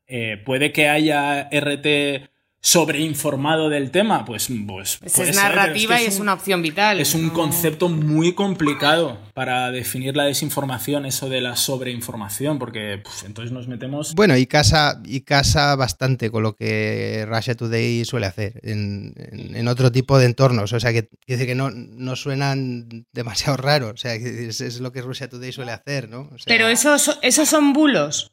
eh, 0.07 0.35
puede 0.43 0.73
que 0.73 0.89
haya 0.89 1.49
RT 1.49 2.29
sobreinformado 2.61 3.69
del 3.69 3.89
tema, 3.89 4.25
pues, 4.25 4.49
pues 4.67 4.99
es 5.01 5.35
narrativa 5.35 6.01
y 6.01 6.05
es, 6.05 6.19
una 6.19 6.33
opción 6.33 6.61
vital. 6.61 6.99
Es 6.99 7.15
un 7.15 7.29
concepto 7.29 7.87
muy 7.87 8.33
complicado 8.33 9.17
para 9.33 9.71
definir 9.71 10.17
la 10.17 10.25
desinformación, 10.25 11.05
eso 11.05 11.29
de 11.29 11.39
la 11.39 11.55
sobreinformación, 11.55 12.59
porque 12.59 12.99
pues, 13.01 13.23
entonces 13.23 13.53
nos 13.53 13.67
metemos. 13.67 14.13
Bueno, 14.13 14.35
y 14.35 14.45
casa, 14.45 15.01
y 15.05 15.21
casa 15.21 15.75
bastante 15.75 16.29
con 16.29 16.43
lo 16.43 16.55
que 16.55 17.25
Russia 17.29 17.55
Today 17.55 18.03
suele 18.03 18.25
hacer 18.25 18.59
en, 18.63 19.67
otro 19.67 19.91
tipo 19.91 20.17
de 20.17 20.25
entornos. 20.25 20.73
O 20.73 20.79
sea, 20.79 20.91
que 20.91 21.09
dice 21.27 21.45
que 21.45 21.55
no, 21.55 21.69
no 21.71 22.15
suenan 22.15 23.05
demasiado 23.13 23.55
raros. 23.55 23.93
O 23.93 23.97
sea, 23.97 24.15
es, 24.15 24.59
es 24.59 24.79
lo 24.81 24.91
que 24.91 25.01
Russia 25.01 25.29
Today 25.29 25.53
suele 25.53 25.71
hacer, 25.71 26.09
¿no? 26.09 26.29
Pero 26.45 26.67
esos, 26.67 27.17
esos 27.21 27.47
son 27.47 27.71
bulos. 27.71 28.31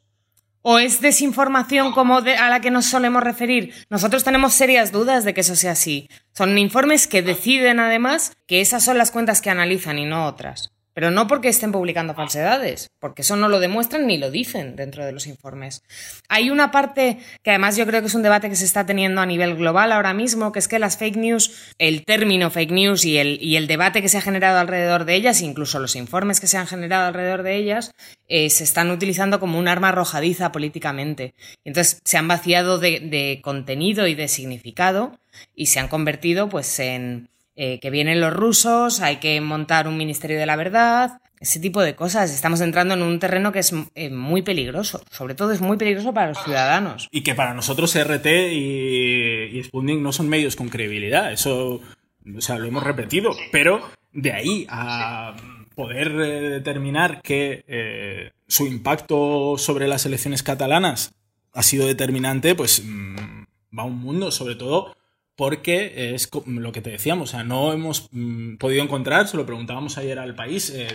¿O 0.69 0.79
es 0.79 0.99
desinformación 0.99 1.93
como 1.93 2.17
a 2.17 2.49
la 2.49 2.59
que 2.59 2.71
nos 2.71 2.87
solemos 2.87 3.23
referir? 3.23 3.73
Nosotros 3.89 4.25
tenemos 4.25 4.53
serias 4.53 4.91
dudas 4.91 5.23
de 5.23 5.33
que 5.33 5.39
eso 5.39 5.55
sea 5.55 5.71
así. 5.71 6.09
Son 6.33 6.57
informes 6.57 7.07
que 7.07 7.21
deciden 7.21 7.79
además 7.79 8.33
que 8.47 8.59
esas 8.59 8.83
son 8.83 8.97
las 8.97 9.11
cuentas 9.11 9.41
que 9.41 9.49
analizan 9.49 9.97
y 9.97 10.03
no 10.03 10.25
otras. 10.25 10.73
Pero 10.97 11.11
no 11.11 11.27
porque 11.27 11.49
estén 11.49 11.71
publicando 11.71 12.15
falsedades, 12.15 12.89
porque 12.99 13.21
eso 13.21 13.35
no 13.35 13.49
lo 13.49 13.59
demuestran 13.59 14.07
ni 14.07 14.17
lo 14.17 14.31
dicen 14.31 14.75
dentro 14.75 15.05
de 15.05 15.11
los 15.11 15.27
informes. 15.27 15.83
Hay 16.27 16.49
una 16.49 16.71
parte 16.71 17.19
que 17.43 17.51
además 17.51 17.77
yo 17.77 17.85
creo 17.85 18.01
que 18.01 18.07
es 18.07 18.15
un 18.15 18.23
debate 18.23 18.49
que 18.49 18.55
se 18.55 18.65
está 18.65 18.83
teniendo 18.87 19.21
a 19.21 19.27
nivel 19.27 19.57
global 19.57 19.91
ahora 19.91 20.15
mismo, 20.15 20.51
que 20.51 20.57
es 20.57 20.67
que 20.67 20.79
las 20.79 20.97
fake 20.97 21.17
news, 21.17 21.75
el 21.77 22.03
término 22.03 22.49
fake 22.49 22.71
news 22.71 23.05
y 23.05 23.19
el, 23.19 23.37
y 23.43 23.57
el 23.57 23.67
debate 23.67 24.01
que 24.01 24.09
se 24.09 24.17
ha 24.17 24.21
generado 24.21 24.57
alrededor 24.57 25.05
de 25.05 25.13
ellas, 25.13 25.43
incluso 25.43 25.77
los 25.77 25.95
informes 25.95 26.39
que 26.39 26.47
se 26.47 26.57
han 26.57 26.65
generado 26.65 27.05
alrededor 27.05 27.43
de 27.43 27.57
ellas, 27.57 27.91
eh, 28.27 28.49
se 28.49 28.63
están 28.63 28.89
utilizando 28.89 29.39
como 29.39 29.59
un 29.59 29.67
arma 29.67 29.89
arrojadiza 29.89 30.51
políticamente. 30.51 31.35
Entonces 31.63 31.99
se 32.05 32.17
han 32.17 32.27
vaciado 32.27 32.79
de, 32.79 33.01
de 33.01 33.39
contenido 33.43 34.07
y 34.07 34.15
de 34.15 34.27
significado 34.27 35.19
y 35.53 35.67
se 35.67 35.79
han 35.79 35.89
convertido 35.89 36.49
pues 36.49 36.79
en 36.79 37.29
eh, 37.59 37.79
que 37.79 37.89
vienen 37.89 38.21
los 38.21 38.31
rusos, 38.31 39.01
hay 39.01 39.15
que 39.15 39.41
montar 39.41 39.87
un 39.87 39.97
ministerio 39.97 40.37
de 40.37 40.45
la 40.45 40.55
verdad, 40.55 41.19
ese 41.39 41.59
tipo 41.59 41.81
de 41.81 41.95
cosas. 41.95 42.31
Estamos 42.31 42.61
entrando 42.61 42.93
en 42.93 43.01
un 43.01 43.17
terreno 43.17 43.51
que 43.51 43.57
es 43.57 43.73
eh, 43.95 44.11
muy 44.11 44.43
peligroso, 44.43 45.01
sobre 45.09 45.33
todo 45.33 45.51
es 45.51 45.59
muy 45.59 45.75
peligroso 45.75 46.13
para 46.13 46.27
los 46.27 46.43
ciudadanos. 46.43 47.09
Y 47.11 47.23
que 47.23 47.33
para 47.33 47.55
nosotros 47.55 47.97
RT 47.97 48.27
y, 48.51 49.59
y 49.59 49.69
no 49.73 50.13
son 50.13 50.29
medios 50.29 50.55
con 50.55 50.69
credibilidad, 50.69 51.33
eso 51.33 51.81
lo 52.23 52.65
hemos 52.65 52.83
repetido, 52.83 53.31
pero 53.51 53.81
de 54.13 54.33
ahí 54.33 54.67
a 54.69 55.35
poder 55.73 56.11
eh, 56.11 56.49
determinar 56.51 57.23
que 57.23 58.31
su 58.47 58.67
impacto 58.67 59.57
sobre 59.57 59.87
las 59.87 60.05
elecciones 60.05 60.43
catalanas 60.43 61.15
ha 61.53 61.63
sido 61.63 61.87
determinante, 61.87 62.53
pues 62.53 62.83
mm, 62.85 63.45
va 63.75 63.83
un 63.83 63.97
mundo, 63.97 64.31
sobre 64.31 64.53
todo 64.53 64.95
porque 65.37 66.15
es 66.15 66.29
lo 66.47 66.71
que 66.71 66.81
te 66.81 66.89
decíamos, 66.89 67.29
o 67.29 67.31
sea, 67.31 67.43
no 67.43 67.71
hemos 67.71 68.09
mm, 68.11 68.55
podido 68.57 68.83
encontrar, 68.83 69.27
se 69.27 69.37
lo 69.37 69.45
preguntábamos 69.45 69.97
ayer 69.99 70.17
al 70.17 70.33
país, 70.33 70.71
eh, 70.71 70.87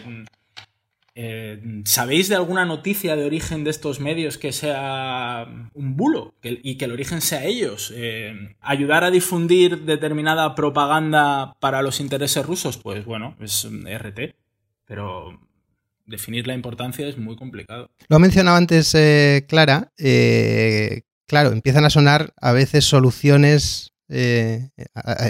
eh, 1.14 1.82
¿sabéis 1.84 2.28
de 2.28 2.34
alguna 2.34 2.64
noticia 2.66 3.14
de 3.14 3.24
origen 3.24 3.62
de 3.62 3.70
estos 3.70 4.00
medios 4.00 4.38
que 4.38 4.50
sea 4.50 5.46
un 5.74 5.96
bulo 5.96 6.34
y 6.42 6.74
que 6.76 6.86
el 6.86 6.92
origen 6.92 7.20
sea 7.20 7.44
ellos? 7.44 7.92
Eh, 7.94 8.34
¿Ayudar 8.60 9.04
a 9.04 9.12
difundir 9.12 9.82
determinada 9.82 10.56
propaganda 10.56 11.54
para 11.60 11.80
los 11.80 12.00
intereses 12.00 12.44
rusos? 12.44 12.78
Pues 12.78 13.04
bueno, 13.04 13.36
es 13.40 13.64
RT, 13.64 14.34
pero 14.86 15.38
definir 16.04 16.48
la 16.48 16.54
importancia 16.54 17.06
es 17.06 17.16
muy 17.16 17.36
complicado. 17.36 17.90
Lo 18.08 18.16
ha 18.16 18.18
mencionado 18.18 18.56
antes 18.56 18.90
Clara, 19.46 19.92
claro, 21.28 21.52
empiezan 21.52 21.84
a 21.84 21.90
sonar 21.90 22.34
a 22.40 22.50
veces 22.50 22.86
soluciones 22.86 23.91
eh, 24.12 24.68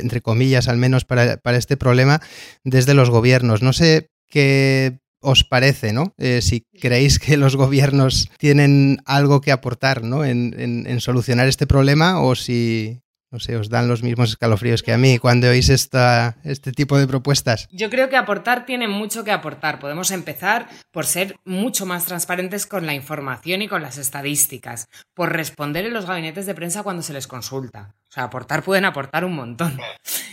entre 0.03 0.21
comillas 0.21 0.69
al 0.69 0.77
menos, 0.77 1.05
para, 1.05 1.41
este 1.57 1.77
problema 1.77 2.21
desde 2.65 2.95
los 2.95 3.11
gobiernos. 3.11 3.63
No 3.63 3.73
sé 3.73 4.09
qué 4.29 4.99
os 5.21 5.45
parece, 5.45 5.93
¿no? 5.93 6.15
Eh, 6.19 6.43
si 6.43 6.67
creéis 6.81 7.19
que 7.19 7.37
los 7.37 7.57
gobiernos 7.57 8.29
tienen 8.39 8.99
algo 9.05 9.41
que 9.41 9.53
aportar 9.53 10.03
¿no? 10.03 10.25
en, 10.25 11.01
solucionar 11.01 11.47
este 11.47 11.67
problema 11.67 12.21
o 12.21 12.35
si, 12.35 13.01
no 13.33 13.41
sé, 13.41 13.57
os 13.57 13.71
dan 13.71 13.89
los 13.89 14.03
mismos 14.03 14.31
escalofríos 14.31 14.83
que 14.83 14.93
a 14.93 14.99
mí 14.99 15.19
cuando 15.19 15.49
oís 15.49 15.71
esta, 15.71 16.37
este 16.45 16.71
tipo 16.71 16.99
de 16.99 17.07
propuestas. 17.07 17.67
Yo 17.73 17.89
creo 17.89 18.11
que 18.11 18.17
aportar 18.17 18.67
tiene 18.67 18.89
mucho 18.89 19.25
que 19.25 19.33
aportar. 19.33 19.79
Podemos 19.79 20.11
empezar 20.11 20.69
por 20.91 21.07
ser 21.07 21.37
mucho 21.45 21.87
más 21.87 22.05
transparentes 22.05 22.67
con 22.67 22.85
la 22.85 22.95
información 22.95 23.63
y 23.63 23.69
con 23.69 23.83
las 23.83 23.97
estadísticas, 23.97 24.89
por 25.15 25.33
responder 25.33 25.87
en 25.87 25.95
los 25.95 26.07
gabinetes 26.07 26.45
de 26.45 26.55
prensa 26.55 26.83
cuando 26.83 27.03
se 27.03 27.15
les 27.15 27.27
consulta. 27.27 27.95
O 28.09 28.13
sea, 28.13 28.25
aportar 28.25 28.63
pueden 28.63 28.85
aportar 28.85 29.25
un 29.25 29.35
montón. 29.35 29.81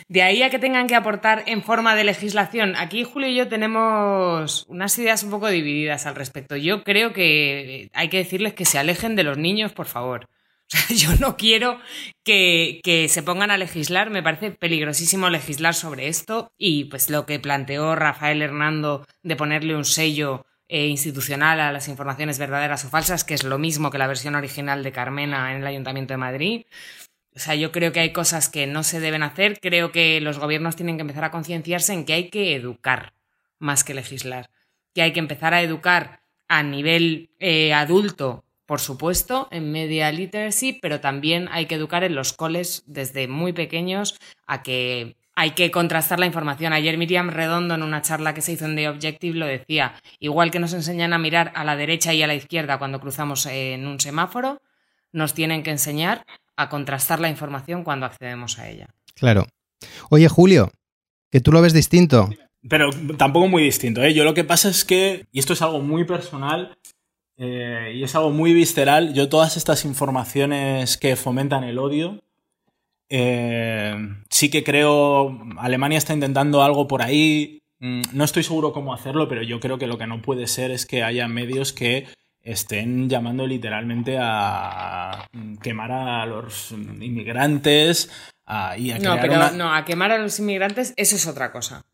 De 0.09 0.21
ahí 0.21 0.43
a 0.43 0.49
que 0.49 0.59
tengan 0.59 0.87
que 0.87 0.95
aportar 0.95 1.43
en 1.45 1.63
forma 1.63 1.95
de 1.95 2.03
legislación. 2.03 2.75
Aquí 2.75 3.05
Julio 3.05 3.29
y 3.29 3.35
yo 3.35 3.47
tenemos 3.47 4.65
unas 4.67 4.97
ideas 4.99 5.23
un 5.23 5.29
poco 5.29 5.47
divididas 5.47 6.05
al 6.05 6.15
respecto. 6.15 6.57
Yo 6.57 6.83
creo 6.83 7.13
que 7.13 7.89
hay 7.93 8.09
que 8.09 8.17
decirles 8.17 8.53
que 8.53 8.65
se 8.65 8.79
alejen 8.79 9.15
de 9.15 9.23
los 9.23 9.37
niños, 9.37 9.71
por 9.71 9.85
favor. 9.85 10.27
yo 10.89 11.15
no 11.15 11.35
quiero 11.35 11.79
que, 12.23 13.07
se 13.09 13.23
pongan 13.23 13.51
a 13.51 13.57
legislar, 13.57 14.09
me 14.09 14.21
parece 14.21 14.51
peligrosísimo 14.51 15.29
legislar 15.29 15.73
sobre 15.73 16.07
esto 16.07 16.51
y 16.57 16.85
pues 16.85 17.09
lo 17.09 17.25
que 17.25 17.39
planteó 17.39 17.95
Rafael 17.95 18.41
Hernando 18.41 19.05
de 19.23 19.35
ponerle 19.35 19.75
un 19.75 19.85
sello 19.85 20.45
eh, 20.67 20.85
institucional 20.87 21.59
a 21.59 21.71
las 21.71 21.87
informaciones 21.87 22.37
verdaderas 22.37 22.85
o 22.85 22.89
falsas, 22.89 23.23
que 23.23 23.33
es 23.33 23.43
lo 23.43 23.57
mismo 23.57 23.89
que 23.89 23.97
la 23.97 24.07
versión 24.07 24.35
original 24.35 24.83
de 24.83 24.91
Carmena 24.91 25.51
en 25.51 25.61
el 25.61 25.67
Ayuntamiento 25.67 26.13
de 26.13 26.17
Madrid. 26.17 26.65
O 27.35 27.39
sea, 27.39 27.55
yo 27.55 27.71
creo 27.71 27.91
que 27.91 28.01
hay 28.01 28.13
cosas 28.13 28.49
que 28.49 28.67
no 28.67 28.83
se 28.83 28.99
deben 28.99 29.23
hacer. 29.23 29.59
Creo 29.59 29.91
que 29.91 30.19
los 30.21 30.39
gobiernos 30.39 30.75
tienen 30.75 30.97
que 30.97 31.01
empezar 31.01 31.23
a 31.23 31.31
concienciarse 31.31 31.93
en 31.93 32.05
que 32.05 32.13
hay 32.13 32.29
que 32.29 32.55
educar 32.55 33.13
más 33.59 33.83
que 33.83 33.93
legislar. 33.93 34.51
Que 34.93 35.01
hay 35.01 35.13
que 35.13 35.19
empezar 35.19 35.53
a 35.53 35.61
educar 35.61 36.21
a 36.47 36.63
nivel 36.63 37.31
eh, 37.39 37.73
adulto, 37.73 38.43
por 38.69 38.81
supuesto, 38.81 39.47
en 39.49 39.71
media 39.71 40.11
literacy, 40.11 40.73
pero 40.73 40.99
también 40.99 41.49
hay 41.51 41.65
que 41.65 41.73
educar 41.73 42.03
en 42.03 42.13
los 42.13 42.33
coles 42.33 42.83
desde 42.85 43.27
muy 43.27 43.51
pequeños 43.51 44.19
a 44.45 44.61
que 44.61 45.15
hay 45.33 45.51
que 45.55 45.71
contrastar 45.71 46.19
la 46.19 46.27
información. 46.27 46.71
Ayer 46.71 46.95
Miriam 46.95 47.31
Redondo 47.31 47.73
en 47.73 47.81
una 47.81 48.03
charla 48.03 48.35
que 48.35 48.43
se 48.43 48.51
hizo 48.51 48.65
en 48.65 48.75
The 48.75 48.89
Objective 48.89 49.39
lo 49.39 49.47
decía, 49.47 49.95
igual 50.19 50.51
que 50.51 50.59
nos 50.59 50.73
enseñan 50.73 51.13
a 51.13 51.17
mirar 51.17 51.51
a 51.55 51.63
la 51.63 51.75
derecha 51.75 52.13
y 52.13 52.21
a 52.21 52.27
la 52.27 52.35
izquierda 52.35 52.77
cuando 52.77 52.99
cruzamos 52.99 53.47
en 53.47 53.87
un 53.87 53.99
semáforo, 53.99 54.61
nos 55.11 55.33
tienen 55.33 55.63
que 55.63 55.71
enseñar 55.71 56.23
a 56.55 56.69
contrastar 56.69 57.19
la 57.19 57.29
información 57.29 57.83
cuando 57.83 58.05
accedemos 58.05 58.59
a 58.59 58.69
ella. 58.69 58.85
Claro. 59.15 59.47
Oye, 60.11 60.27
Julio, 60.27 60.69
que 61.31 61.41
tú 61.41 61.51
lo 61.51 61.63
ves 61.63 61.73
distinto. 61.73 62.29
Pero 62.69 62.91
tampoco 63.17 63.47
muy 63.47 63.63
distinto, 63.63 64.03
¿eh? 64.03 64.13
Yo 64.13 64.23
lo 64.23 64.35
que 64.35 64.43
pasa 64.43 64.69
es 64.69 64.85
que, 64.85 65.25
y 65.31 65.39
esto 65.39 65.53
es 65.53 65.63
algo 65.63 65.79
muy 65.79 66.03
personal 66.03 66.77
eh, 67.41 67.93
y 67.95 68.03
es 68.03 68.15
algo 68.15 68.31
muy 68.31 68.53
visceral, 68.53 69.13
yo 69.13 69.29
todas 69.29 69.55
estas 69.55 69.85
informaciones 69.85 70.97
que 70.97 71.15
fomentan 71.15 71.63
el 71.63 71.79
odio, 71.79 72.21
eh, 73.07 73.95
sí 74.29 74.51
que 74.51 74.65
creo, 74.65 75.39
Alemania 75.57 75.97
está 75.97 76.13
intentando 76.13 76.61
algo 76.61 76.85
por 76.85 77.01
ahí, 77.01 77.61
mm, 77.79 78.01
no 78.11 78.25
estoy 78.25 78.43
seguro 78.43 78.73
cómo 78.73 78.93
hacerlo, 78.93 79.29
pero 79.29 79.41
yo 79.41 79.61
creo 79.61 79.77
que 79.77 79.87
lo 79.87 79.97
que 79.97 80.05
no 80.05 80.21
puede 80.21 80.47
ser 80.47 80.69
es 80.71 80.85
que 80.85 81.01
haya 81.01 81.29
medios 81.29 81.71
que 81.71 82.07
estén 82.43 83.07
llamando 83.07 83.47
literalmente 83.47 84.17
a 84.19 85.29
quemar 85.63 85.93
a 85.93 86.25
los 86.25 86.71
inmigrantes 86.71 88.09
y 88.77 88.91
a 88.91 88.99
no, 88.99 89.17
pero 89.21 89.51
no, 89.51 89.73
a 89.73 89.85
quemar 89.85 90.11
a 90.11 90.17
los 90.17 90.39
inmigrantes, 90.39 90.93
eso 90.97 91.15
es 91.15 91.25
otra 91.25 91.53
cosa. 91.53 91.85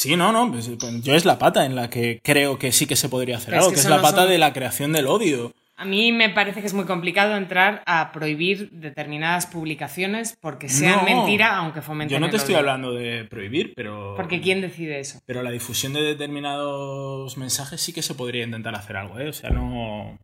Sí, 0.00 0.16
no, 0.16 0.32
no, 0.32 0.50
pues, 0.50 0.70
pues, 0.80 1.02
yo 1.02 1.14
es 1.14 1.26
la 1.26 1.38
pata 1.38 1.66
en 1.66 1.76
la 1.76 1.90
que 1.90 2.22
creo 2.24 2.58
que 2.58 2.72
sí 2.72 2.86
que 2.86 2.96
se 2.96 3.10
podría 3.10 3.36
hacer 3.36 3.56
algo, 3.56 3.68
que, 3.68 3.74
es 3.74 3.84
la 3.86 4.00
pata 4.00 4.24
de 4.24 4.38
la 4.38 4.54
creación 4.54 4.94
del 4.94 5.06
odio. 5.06 5.52
A 5.76 5.84
mí 5.84 6.10
me 6.10 6.30
parece 6.30 6.62
que 6.62 6.66
es 6.66 6.72
muy 6.72 6.86
complicado 6.86 7.36
entrar 7.36 7.82
a 7.84 8.10
prohibir 8.10 8.70
determinadas 8.70 9.44
publicaciones 9.46 10.38
porque 10.40 10.70
sean 10.70 11.04
mentira, 11.04 11.54
aunque 11.54 11.82
fomenten. 11.82 12.16
Yo 12.16 12.18
no 12.18 12.30
te 12.30 12.38
estoy 12.38 12.54
hablando 12.54 12.94
de 12.94 13.26
prohibir, 13.26 13.74
pero. 13.76 14.14
Porque 14.16 14.40
¿quién 14.40 14.62
decide 14.62 15.00
eso? 15.00 15.20
Pero 15.26 15.42
la 15.42 15.50
difusión 15.50 15.92
de 15.92 16.00
determinados 16.00 17.36
mensajes 17.36 17.82
sí 17.82 17.92
que 17.92 18.00
se 18.00 18.14
podría 18.14 18.44
intentar 18.44 18.74
hacer 18.74 18.96
algo, 18.96 19.18
¿eh? 19.18 19.28
O 19.28 19.34
sea, 19.34 19.50
no. 19.50 20.18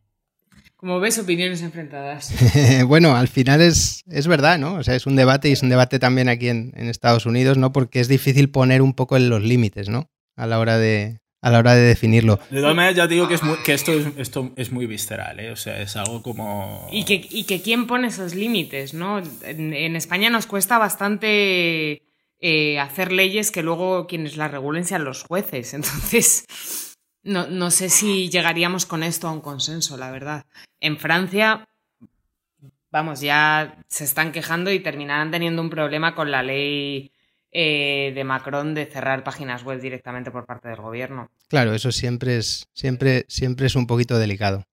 Como 0.77 0.99
ves, 0.99 1.17
opiniones 1.17 1.61
enfrentadas. 1.63 2.33
bueno, 2.87 3.15
al 3.15 3.27
final 3.27 3.61
es, 3.61 4.03
es 4.09 4.27
verdad, 4.27 4.59
¿no? 4.59 4.75
O 4.75 4.83
sea, 4.83 4.95
es 4.95 5.05
un 5.05 5.15
debate 5.15 5.49
y 5.49 5.53
es 5.53 5.63
un 5.63 5.69
debate 5.69 5.99
también 5.99 6.29
aquí 6.29 6.49
en, 6.49 6.71
en 6.75 6.87
Estados 6.87 7.25
Unidos, 7.25 7.57
¿no? 7.57 7.73
Porque 7.73 7.99
es 7.99 8.07
difícil 8.07 8.51
poner 8.51 8.81
un 8.81 8.93
poco 8.93 9.17
en 9.17 9.29
los 9.29 9.41
límites, 9.41 9.89
¿no? 9.89 10.09
A 10.35 10.45
la 10.45 10.59
hora 10.59 10.77
de, 10.77 11.19
a 11.41 11.51
la 11.51 11.59
hora 11.59 11.75
de 11.75 11.81
definirlo. 11.81 12.39
De 12.49 12.61
todas 12.61 12.75
maneras, 12.75 12.95
ya 12.95 13.07
te 13.07 13.13
digo 13.13 13.27
que, 13.27 13.35
es 13.35 13.41
que 13.63 13.73
esto, 13.73 13.93
es, 13.93 14.07
esto 14.17 14.51
es 14.55 14.71
muy 14.71 14.85
visceral, 14.85 15.39
¿eh? 15.39 15.51
o 15.51 15.55
sea, 15.55 15.81
es 15.81 15.95
algo 15.95 16.21
como... 16.21 16.87
Y 16.91 17.05
que, 17.05 17.25
y 17.29 17.45
que 17.45 17.61
quién 17.61 17.87
pone 17.87 18.07
esos 18.07 18.35
límites, 18.35 18.93
¿no? 18.93 19.21
En, 19.43 19.95
España 19.95 20.29
nos 20.29 20.47
cuesta 20.47 20.77
bastante 20.77 22.03
eh, 22.39 22.79
hacer 22.79 23.11
leyes 23.11 23.51
que 23.51 23.63
luego 23.63 24.07
quienes 24.07 24.35
las 24.35 24.51
regulen 24.51 24.85
sean 24.85 25.03
los 25.03 25.23
jueces, 25.23 25.73
entonces 25.73 26.45
no, 27.27 27.47
no 27.47 27.69
sé 27.71 27.89
si 27.89 28.29
llegaríamos 28.29 28.85
con 28.85 29.03
esto 29.03 29.27
a 29.27 29.31
un 29.31 29.41
consenso, 29.41 29.97
la 29.97 30.11
verdad. 30.11 30.45
En 30.79 30.97
Francia, 30.97 31.67
vamos, 32.89 33.19
ya 33.19 33.77
se 33.87 34.05
están 34.05 34.31
quejando 34.31 34.71
y 34.71 34.79
terminarán 34.79 35.29
teniendo 35.29 35.61
un 35.61 35.69
problema 35.69 36.15
con 36.15 36.31
la 36.31 36.41
ley 36.41 37.11
eh, 37.51 38.13
de 38.15 38.23
Macron 38.23 38.73
de 38.73 38.85
cerrar 38.85 39.23
páginas 39.23 39.63
web 39.63 39.81
directamente 39.81 40.31
por 40.31 40.45
parte 40.45 40.69
del 40.69 40.81
gobierno. 40.81 41.29
Claro, 41.49 41.73
eso 41.73 41.91
siempre 41.91 42.37
es, 42.37 42.65
siempre, 42.73 43.25
siempre 43.27 43.67
es 43.67 43.75
un 43.75 43.87
poquito 43.87 44.17
delicado. 44.17 44.63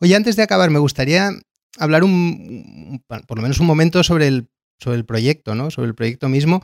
Oye, 0.00 0.16
antes 0.16 0.34
de 0.36 0.42
acabar, 0.42 0.70
me 0.70 0.78
gustaría 0.78 1.30
hablar 1.78 2.04
un, 2.04 3.02
por 3.06 3.36
lo 3.36 3.42
menos 3.42 3.60
un 3.60 3.66
momento 3.66 4.02
sobre 4.02 4.28
el, 4.28 4.48
sobre 4.78 4.96
el 4.96 5.04
proyecto, 5.04 5.54
¿no? 5.54 5.70
Sobre 5.70 5.88
el 5.88 5.94
proyecto 5.94 6.28
mismo. 6.28 6.62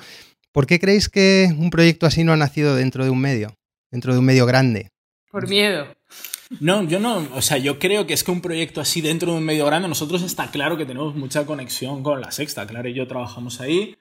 ¿Por 0.52 0.66
qué 0.66 0.80
creéis 0.80 1.08
que 1.08 1.54
un 1.56 1.70
proyecto 1.70 2.06
así 2.06 2.24
no 2.24 2.32
ha 2.32 2.36
nacido 2.36 2.74
dentro 2.74 3.04
de 3.04 3.10
un 3.10 3.20
medio? 3.20 3.54
Dentro 3.90 4.12
de 4.12 4.18
un 4.18 4.24
medio 4.24 4.46
grande. 4.46 4.90
Por 5.30 5.48
miedo. 5.48 5.86
No, 6.60 6.82
yo 6.84 6.98
no, 6.98 7.28
o 7.34 7.42
sea, 7.42 7.58
yo 7.58 7.78
creo 7.78 8.06
que 8.06 8.14
es 8.14 8.24
que 8.24 8.30
un 8.30 8.40
proyecto 8.40 8.80
así 8.80 9.00
dentro 9.02 9.32
de 9.32 9.38
un 9.38 9.44
medio 9.44 9.66
grande, 9.66 9.88
nosotros 9.88 10.22
está 10.22 10.50
claro 10.50 10.78
que 10.78 10.86
tenemos 10.86 11.14
mucha 11.14 11.44
conexión 11.44 12.02
con 12.02 12.20
la 12.20 12.30
sexta, 12.30 12.66
claro, 12.66 12.88
y 12.88 12.94
yo 12.94 13.06
trabajamos 13.06 13.60
ahí, 13.60 13.96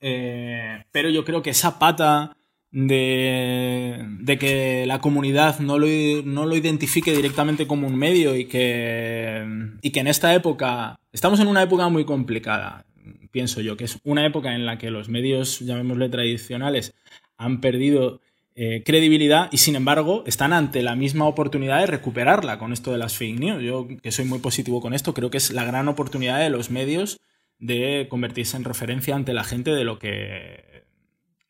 eh, 0.00 0.84
pero 0.92 1.10
yo 1.10 1.24
creo 1.24 1.42
que 1.42 1.50
esa 1.50 1.78
pata 1.78 2.36
de, 2.70 4.36
que 4.40 4.84
la 4.86 5.00
comunidad 5.00 5.60
no 5.60 5.78
lo, 5.78 5.86
no 6.24 6.46
lo, 6.46 6.56
identifique 6.56 7.12
directamente 7.12 7.66
como 7.66 7.86
un 7.86 7.96
medio 7.96 8.34
y 8.34 8.46
que, 8.46 9.44
y 9.82 9.90
que 9.90 10.00
en 10.00 10.06
esta 10.08 10.34
época, 10.34 10.98
estamos 11.12 11.38
en 11.40 11.48
una 11.48 11.62
época 11.62 11.88
muy 11.88 12.06
complicada, 12.06 12.86
pienso 13.30 13.60
yo, 13.60 13.76
que 13.76 13.84
es 13.84 13.98
una 14.04 14.26
época 14.26 14.54
en 14.54 14.64
la 14.64 14.78
que 14.78 14.90
los 14.90 15.10
medios, 15.10 15.60
llamémosle 15.60 16.08
tradicionales, 16.08 16.94
han 17.36 17.60
perdido 17.60 18.20
eh, 18.56 18.84
credibilidad 18.84 19.48
y 19.50 19.56
sin 19.58 19.74
embargo 19.74 20.22
están 20.26 20.52
ante 20.52 20.82
la 20.82 20.94
misma 20.94 21.26
oportunidad 21.26 21.80
de 21.80 21.86
recuperarla 21.86 22.58
con 22.58 22.72
esto 22.72 22.92
de 22.92 22.98
las 22.98 23.16
fake 23.16 23.40
news. 23.40 23.62
Yo 23.62 23.88
que 24.02 24.12
soy 24.12 24.24
muy 24.26 24.38
positivo 24.38 24.80
con 24.80 24.94
esto, 24.94 25.12
creo 25.14 25.30
que 25.30 25.38
es 25.38 25.52
la 25.52 25.64
gran 25.64 25.88
oportunidad 25.88 26.38
de 26.38 26.50
los 26.50 26.70
medios 26.70 27.20
de 27.58 28.06
convertirse 28.08 28.56
en 28.56 28.64
referencia 28.64 29.16
ante 29.16 29.34
la 29.34 29.44
gente 29.44 29.70
de 29.72 29.84
lo 29.84 29.98
que, 29.98 30.84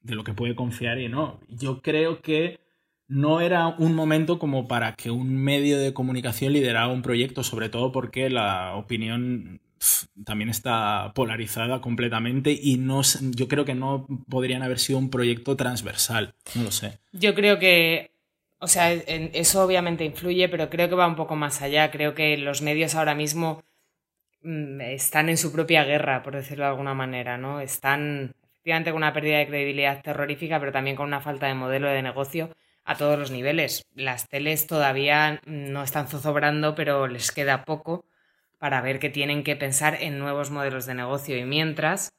de 0.01 0.14
lo 0.14 0.25
que 0.25 0.35
puede 0.35 0.55
confiar 0.55 0.99
y 0.99 1.09
no. 1.09 1.40
Yo 1.49 1.83
creo 1.83 2.23
que 2.23 2.61
no 3.07 3.40
era 3.40 3.69
un 3.69 3.95
momento 3.95 4.38
como 4.38 4.67
para 4.67 4.95
que 4.95 5.11
un 5.11 5.37
medio 5.37 5.79
de 5.79 5.93
comunicación 5.93 6.53
liderara 6.53 6.88
un 6.88 7.03
proyecto, 7.03 7.43
sobre 7.43 7.69
todo 7.69 7.93
porque 7.93 8.31
la 8.31 8.77
opinión 8.77 9.61
también 10.25 10.51
está 10.51 11.12
polarizada 11.14 11.81
completamente 11.81 12.53
y 12.53 12.77
no 12.77 13.03
yo 13.03 13.49
creo 13.49 13.64
que 13.64 13.75
no 13.75 14.07
podrían 14.29 14.62
haber 14.62 14.79
sido 14.79 14.99
un 14.99 15.11
proyecto 15.11 15.57
transversal, 15.57 16.35
no 16.55 16.64
lo 16.64 16.70
sé. 16.70 16.99
Yo 17.12 17.35
creo 17.35 17.59
que 17.59 18.12
o 18.59 18.68
sea, 18.68 18.92
eso 18.92 19.62
obviamente 19.62 20.05
influye, 20.05 20.49
pero 20.49 20.70
creo 20.70 20.88
que 20.88 20.94
va 20.94 21.07
un 21.07 21.16
poco 21.16 21.37
más 21.37 21.61
allá. 21.61 21.90
Creo 21.90 22.14
que 22.14 22.38
los 22.38 22.62
medios 22.62 22.94
ahora 22.94 23.14
mismo 23.14 23.62
Mm, 24.44 24.81
están 24.83 25.31
en 25.31 25.38
su 25.38 25.51
propia 25.53 25.85
guerra, 25.85 26.23
por 26.23 26.35
decirlo 26.35 26.64
de 26.64 26.70
alguna 26.70 26.92
manera, 26.94 27.38
¿no? 27.38 27.61
Están 27.61 28.35
efectivamente 28.53 28.90
con 28.90 28.99
una 28.99 29.12
pérdida 29.14 29.38
de 29.38 29.47
credibilidad 29.47 30.03
terrorífica, 30.03 30.61
pero 30.61 30.70
también 30.70 30.97
con 30.97 31.07
una 31.07 31.20
falta 31.23 31.47
de 31.47 31.55
modelo 31.55 31.88
de 31.88 32.03
negocio 32.03 32.51
a 32.85 32.97
todos 32.97 33.18
los 33.18 33.31
niveles. 33.31 33.87
Las 33.94 34.29
teles 34.29 34.66
todavía 34.66 35.40
no 35.47 35.83
están 35.83 36.09
zozobrando, 36.09 36.75
pero 36.75 37.07
les 37.09 37.33
queda 37.33 37.64
poco 37.64 38.05
para 38.64 38.81
ver 38.81 38.98
que 38.98 39.11
tienen 39.11 39.44
que 39.44 39.57
pensar 39.57 39.98
en 40.00 40.18
nuevos 40.18 40.50
modelos 40.50 40.87
de 40.87 40.94
negocio. 40.94 41.37
Y 41.37 41.44
mientras 41.44 42.14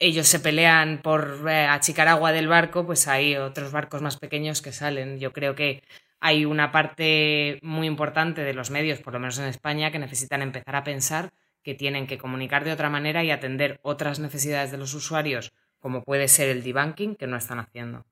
ellos 0.00 0.26
se 0.26 0.40
pelean 0.40 1.00
por 1.00 1.48
eh, 1.48 1.64
achicar 1.66 2.08
agua 2.08 2.32
del 2.32 2.48
barco, 2.48 2.84
pues 2.84 3.06
hay 3.06 3.36
otros 3.36 3.70
barcos 3.70 4.02
más 4.02 4.16
pequeños 4.16 4.62
que 4.62 4.72
salen. 4.72 5.20
Yo 5.20 5.32
creo 5.32 5.54
que 5.54 5.84
hay 6.18 6.44
una 6.44 6.72
parte 6.72 7.60
muy 7.62 7.86
importante 7.86 8.42
de 8.42 8.52
los 8.52 8.72
medios, 8.72 8.98
por 8.98 9.12
lo 9.12 9.20
menos 9.20 9.38
en 9.38 9.44
España, 9.44 9.92
que 9.92 10.00
necesitan 10.00 10.42
empezar 10.42 10.74
a 10.74 10.82
pensar 10.82 11.32
que 11.62 11.74
tienen 11.74 12.08
que 12.08 12.18
comunicar 12.18 12.64
de 12.64 12.72
otra 12.72 12.90
manera 12.90 13.22
y 13.22 13.30
atender 13.30 13.78
otras 13.84 14.18
necesidades 14.18 14.72
de 14.72 14.78
los 14.78 14.92
usuarios, 14.92 15.52
como 15.78 16.02
puede 16.02 16.26
ser 16.26 16.48
el 16.48 16.64
debunking, 16.64 17.14
que 17.14 17.28
no 17.28 17.36
están 17.36 17.60
haciendo. 17.60 18.04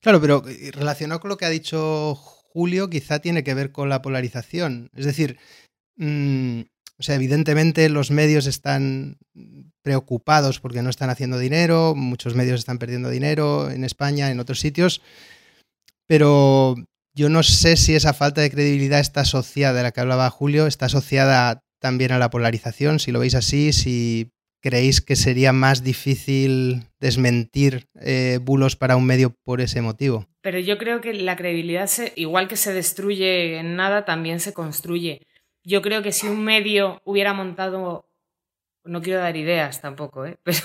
Claro, 0.00 0.18
pero 0.18 0.42
eh, 0.48 0.70
relacionado 0.72 1.20
con 1.20 1.28
lo 1.28 1.36
que 1.36 1.44
ha 1.44 1.50
dicho 1.50 2.14
Julio, 2.14 2.88
quizá 2.88 3.18
tiene 3.18 3.44
que 3.44 3.52
ver 3.52 3.70
con 3.70 3.90
la 3.90 4.00
polarización. 4.00 4.88
Es 4.96 5.04
decir, 5.04 5.38
mm, 5.98 6.60
o 6.98 7.02
sea, 7.02 7.14
evidentemente 7.14 7.88
los 7.88 8.10
medios 8.10 8.46
están 8.46 9.18
preocupados 9.82 10.58
porque 10.58 10.82
no 10.82 10.90
están 10.90 11.10
haciendo 11.10 11.38
dinero, 11.38 11.94
muchos 11.94 12.34
medios 12.34 12.58
están 12.58 12.78
perdiendo 12.78 13.08
dinero 13.08 13.70
en 13.70 13.84
España, 13.84 14.30
en 14.30 14.40
otros 14.40 14.58
sitios, 14.58 15.00
pero 16.06 16.74
yo 17.14 17.28
no 17.28 17.42
sé 17.42 17.76
si 17.76 17.94
esa 17.94 18.14
falta 18.14 18.40
de 18.40 18.50
credibilidad 18.50 19.00
está 19.00 19.20
asociada, 19.20 19.74
de 19.74 19.82
la 19.84 19.92
que 19.92 20.00
hablaba 20.00 20.30
Julio, 20.30 20.66
está 20.66 20.86
asociada 20.86 21.62
también 21.80 22.10
a 22.12 22.18
la 22.18 22.30
polarización, 22.30 22.98
si 22.98 23.12
lo 23.12 23.20
veis 23.20 23.34
así, 23.34 23.72
si 23.72 24.32
creéis 24.60 25.00
que 25.00 25.16
sería 25.16 25.52
más 25.52 25.84
difícil 25.84 26.82
desmentir 27.00 27.86
eh, 28.00 28.40
bulos 28.42 28.76
para 28.76 28.96
un 28.96 29.06
medio 29.06 29.34
por 29.44 29.60
ese 29.60 29.80
motivo. 29.82 30.26
Pero 30.40 30.58
yo 30.58 30.78
creo 30.78 31.00
que 31.00 31.14
la 31.14 31.36
credibilidad, 31.36 31.88
igual 32.16 32.48
que 32.48 32.56
se 32.56 32.72
destruye 32.72 33.58
en 33.58 33.76
nada, 33.76 34.04
también 34.04 34.40
se 34.40 34.52
construye. 34.52 35.22
Yo 35.68 35.82
creo 35.82 36.02
que 36.02 36.12
si 36.12 36.26
un 36.26 36.42
medio 36.42 37.02
hubiera 37.04 37.34
montado, 37.34 38.08
no 38.84 39.02
quiero 39.02 39.20
dar 39.20 39.36
ideas 39.36 39.82
tampoco, 39.82 40.24
¿eh? 40.24 40.38
pero 40.42 40.58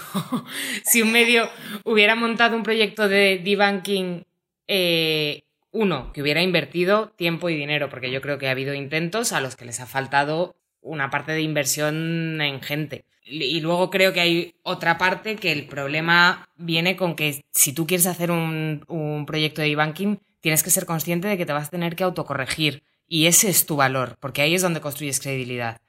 si 0.85 1.01
un 1.01 1.11
medio 1.11 1.49
hubiera 1.83 2.15
montado 2.15 2.55
un 2.55 2.63
proyecto 2.63 3.09
de 3.09 3.41
debunking 3.43 4.25
eh, 4.69 5.43
uno, 5.71 6.13
que 6.13 6.21
hubiera 6.21 6.41
invertido 6.41 7.09
tiempo 7.17 7.49
y 7.49 7.57
dinero, 7.57 7.89
porque 7.89 8.11
yo 8.11 8.21
creo 8.21 8.37
que 8.37 8.47
ha 8.47 8.51
habido 8.51 8.73
intentos 8.73 9.33
a 9.33 9.41
los 9.41 9.57
que 9.57 9.65
les 9.65 9.81
ha 9.81 9.87
faltado 9.87 10.55
una 10.79 11.09
parte 11.09 11.33
de 11.33 11.41
inversión 11.41 12.39
en 12.39 12.61
gente. 12.61 13.03
Y 13.25 13.59
luego 13.59 13.89
creo 13.89 14.13
que 14.13 14.21
hay 14.21 14.55
otra 14.63 14.97
parte 14.97 15.35
que 15.35 15.51
el 15.51 15.65
problema 15.65 16.47
viene 16.55 16.95
con 16.95 17.15
que 17.15 17.43
si 17.51 17.73
tú 17.73 17.85
quieres 17.85 18.07
hacer 18.07 18.31
un, 18.31 19.25
proyecto 19.27 19.61
de 19.61 19.67
e-banking, 19.67 20.19
tienes 20.39 20.63
que 20.63 20.69
ser 20.69 20.85
consciente 20.85 21.27
de 21.27 21.37
que 21.37 21.45
te 21.45 21.51
vas 21.51 21.67
a 21.67 21.71
tener 21.71 21.97
que 21.97 22.05
autocorregir. 22.05 22.83
Y 23.07 23.27
ese 23.27 23.49
es 23.49 23.65
tu 23.65 23.75
valor, 23.75 24.17
porque 24.19 24.41
ahí 24.41 24.55
es 24.55 24.61
donde 24.61 24.81
construyes 24.81 25.19
credibilidad. 25.19 25.81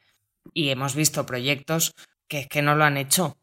Y 0.53 0.69
hemos 0.69 0.95
visto 0.95 1.27
proyectos 1.27 1.95
que, 2.29 2.49
que 2.49 2.63
no 2.63 2.75
lo 2.75 2.85
han 2.85 2.97
hecho, 2.97 3.39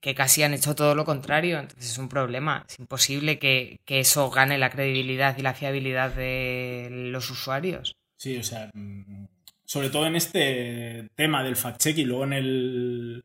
que 0.00 0.14
casi 0.14 0.42
han 0.42 0.54
hecho 0.54 0.74
todo 0.74 0.94
lo 0.94 1.04
contrario. 1.04 1.58
Entonces 1.58 1.92
es 1.92 1.98
un 1.98 2.08
problema. 2.08 2.64
Es 2.68 2.78
imposible 2.78 3.38
que, 3.38 3.80
que 3.84 4.00
eso 4.00 4.30
gane 4.30 4.58
la 4.58 4.70
credibilidad 4.70 5.36
y 5.38 5.42
la 5.42 5.54
fiabilidad 5.54 6.14
de 6.14 6.88
los 6.90 7.30
usuarios. 7.30 7.96
Sí, 8.16 8.36
o 8.36 8.42
sea, 8.42 8.70
mm, 8.74 9.26
sobre 9.64 9.90
todo 9.90 10.06
en 10.06 10.16
este 10.16 11.08
tema 11.14 11.44
del 11.44 11.56
fact-checking, 11.56 12.06
luego 12.06 12.24
en 12.24 12.32
el, 12.32 13.24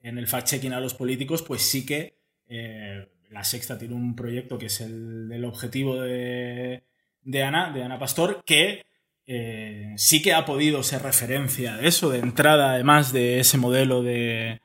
en 0.00 0.18
el 0.18 0.26
fact-checking 0.26 0.72
a 0.72 0.80
los 0.80 0.94
políticos, 0.94 1.42
pues 1.42 1.62
sí 1.62 1.84
que 1.84 2.16
eh, 2.48 3.08
la 3.30 3.44
Sexta 3.44 3.78
tiene 3.78 3.94
un 3.94 4.14
proyecto 4.16 4.58
que 4.58 4.66
es 4.66 4.80
el 4.80 5.28
del 5.28 5.44
objetivo 5.44 6.00
de, 6.00 6.84
de 7.22 7.42
Ana, 7.42 7.72
de 7.72 7.82
Ana 7.82 7.98
Pastor, 7.98 8.42
que 8.44 8.84
eh, 9.26 9.92
sí 9.96 10.20
que 10.22 10.32
ha 10.32 10.44
podido 10.44 10.82
ser 10.82 11.02
referencia 11.02 11.76
de 11.76 11.88
eso, 11.88 12.10
de 12.10 12.18
entrada 12.18 12.72
además 12.72 13.12
de 13.12 13.38
ese 13.40 13.56
modelo 13.58 14.02
de, 14.02 14.60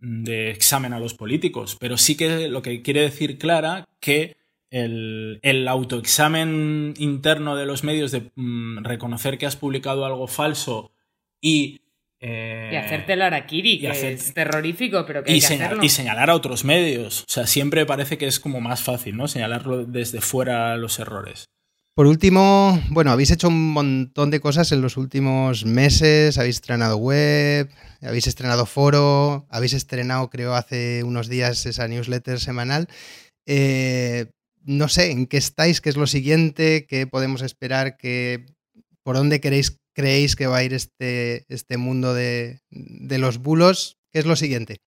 de 0.00 0.50
examen 0.50 0.92
a 0.92 1.00
los 1.00 1.14
políticos. 1.14 1.76
Pero 1.80 1.96
sí 1.96 2.16
que 2.16 2.48
lo 2.48 2.62
que 2.62 2.82
quiere 2.82 3.00
decir 3.02 3.38
Clara, 3.38 3.86
que 4.00 4.36
el, 4.70 5.38
el 5.42 5.68
autoexamen 5.68 6.94
interno 6.98 7.56
de 7.56 7.66
los 7.66 7.84
medios 7.84 8.10
de 8.10 8.30
mm, 8.34 8.84
reconocer 8.84 9.38
que 9.38 9.46
has 9.46 9.56
publicado 9.56 10.04
algo 10.04 10.26
falso 10.26 10.92
y 11.40 11.80
eh, 12.18 12.70
Y 12.72 12.76
hacerte 12.76 13.12
el 13.12 13.22
harakiri, 13.22 13.78
que 13.78 13.88
hacer- 13.88 14.14
es 14.14 14.32
terrorífico, 14.34 15.04
pero 15.06 15.22
que 15.22 15.30
hay 15.32 15.38
y, 15.38 15.40
que 15.40 15.46
señal- 15.46 15.66
hacerlo. 15.66 15.84
y 15.84 15.88
señalar 15.90 16.30
a 16.30 16.34
otros 16.34 16.64
medios. 16.64 17.20
O 17.22 17.30
sea, 17.30 17.46
siempre 17.46 17.84
parece 17.86 18.16
que 18.18 18.26
es 18.26 18.40
como 18.40 18.60
más 18.60 18.82
fácil, 18.82 19.16
¿no? 19.16 19.28
Señalarlo 19.28 19.84
desde 19.84 20.20
fuera 20.22 20.76
los 20.78 20.98
errores. 20.98 21.50
Por 21.96 22.06
último, 22.06 22.78
bueno, 22.90 23.10
habéis 23.10 23.30
hecho 23.30 23.48
un 23.48 23.72
montón 23.72 24.30
de 24.30 24.38
cosas 24.38 24.70
en 24.70 24.82
los 24.82 24.98
últimos 24.98 25.64
meses, 25.64 26.36
habéis 26.36 26.56
estrenado 26.56 26.98
web, 26.98 27.70
habéis 28.02 28.26
estrenado 28.26 28.66
foro, 28.66 29.46
habéis 29.48 29.72
estrenado, 29.72 30.28
creo, 30.28 30.54
hace 30.54 31.04
unos 31.04 31.26
días 31.30 31.64
esa 31.64 31.88
newsletter 31.88 32.38
semanal. 32.38 32.86
Eh, 33.46 34.26
no 34.62 34.88
sé, 34.88 35.10
¿en 35.10 35.26
qué 35.26 35.38
estáis? 35.38 35.80
¿Qué 35.80 35.88
es 35.88 35.96
lo 35.96 36.06
siguiente? 36.06 36.84
¿Qué 36.86 37.06
podemos 37.06 37.40
esperar? 37.40 37.96
¿Qué, 37.96 38.44
¿Por 39.02 39.16
dónde 39.16 39.40
queréis, 39.40 39.78
creéis 39.94 40.36
que 40.36 40.48
va 40.48 40.58
a 40.58 40.64
ir 40.64 40.74
este, 40.74 41.46
este 41.48 41.78
mundo 41.78 42.12
de, 42.12 42.60
de 42.68 43.16
los 43.16 43.38
bulos? 43.38 43.96
¿Qué 44.12 44.18
es 44.18 44.26
lo 44.26 44.36
siguiente? 44.36 44.82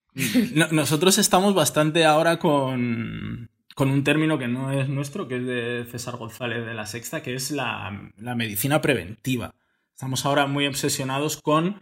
No- 0.53 0.67
nosotros 0.71 1.17
estamos 1.17 1.55
bastante 1.55 2.05
ahora 2.05 2.37
con, 2.37 3.49
con 3.75 3.89
un 3.89 4.03
término 4.03 4.37
que 4.37 4.47
no 4.47 4.71
es 4.71 4.89
nuestro, 4.89 5.27
que 5.27 5.37
es 5.37 5.45
de 5.45 5.85
César 5.89 6.17
González 6.17 6.65
de 6.65 6.73
la 6.73 6.85
Sexta, 6.85 7.21
que 7.23 7.35
es 7.35 7.51
la, 7.51 8.11
la 8.17 8.35
medicina 8.35 8.81
preventiva. 8.81 9.53
Estamos 9.93 10.25
ahora 10.25 10.47
muy 10.47 10.65
obsesionados 10.65 11.41
con 11.41 11.81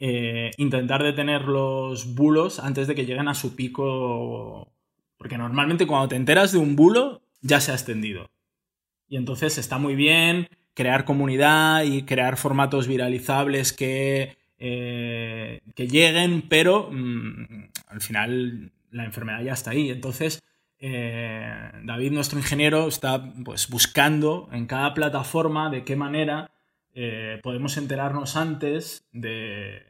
eh, 0.00 0.52
intentar 0.58 1.02
detener 1.02 1.42
los 1.42 2.14
bulos 2.14 2.60
antes 2.60 2.86
de 2.86 2.94
que 2.94 3.04
lleguen 3.04 3.28
a 3.28 3.34
su 3.34 3.56
pico. 3.56 4.72
Porque 5.16 5.38
normalmente 5.38 5.86
cuando 5.86 6.08
te 6.08 6.16
enteras 6.16 6.52
de 6.52 6.58
un 6.58 6.76
bulo, 6.76 7.22
ya 7.40 7.60
se 7.60 7.72
ha 7.72 7.74
extendido. 7.74 8.30
Y 9.08 9.16
entonces 9.16 9.58
está 9.58 9.78
muy 9.78 9.96
bien 9.96 10.48
crear 10.74 11.04
comunidad 11.04 11.82
y 11.82 12.02
crear 12.02 12.36
formatos 12.36 12.86
viralizables 12.86 13.72
que, 13.72 14.36
eh, 14.58 15.60
que 15.74 15.88
lleguen, 15.88 16.42
pero 16.48 16.88
mm, 16.92 17.70
al 17.88 18.00
final 18.00 18.70
la 18.92 19.04
enfermedad 19.04 19.42
ya 19.42 19.54
está 19.54 19.72
ahí. 19.72 19.90
Entonces, 19.90 20.40
eh, 20.80 21.70
David, 21.82 22.12
nuestro 22.12 22.38
ingeniero, 22.38 22.88
está 22.88 23.32
pues, 23.44 23.68
buscando 23.68 24.48
en 24.52 24.66
cada 24.66 24.94
plataforma 24.94 25.70
de 25.70 25.84
qué 25.84 25.96
manera 25.96 26.50
eh, 26.94 27.40
podemos 27.42 27.76
enterarnos 27.76 28.36
antes 28.36 29.04
de, 29.12 29.82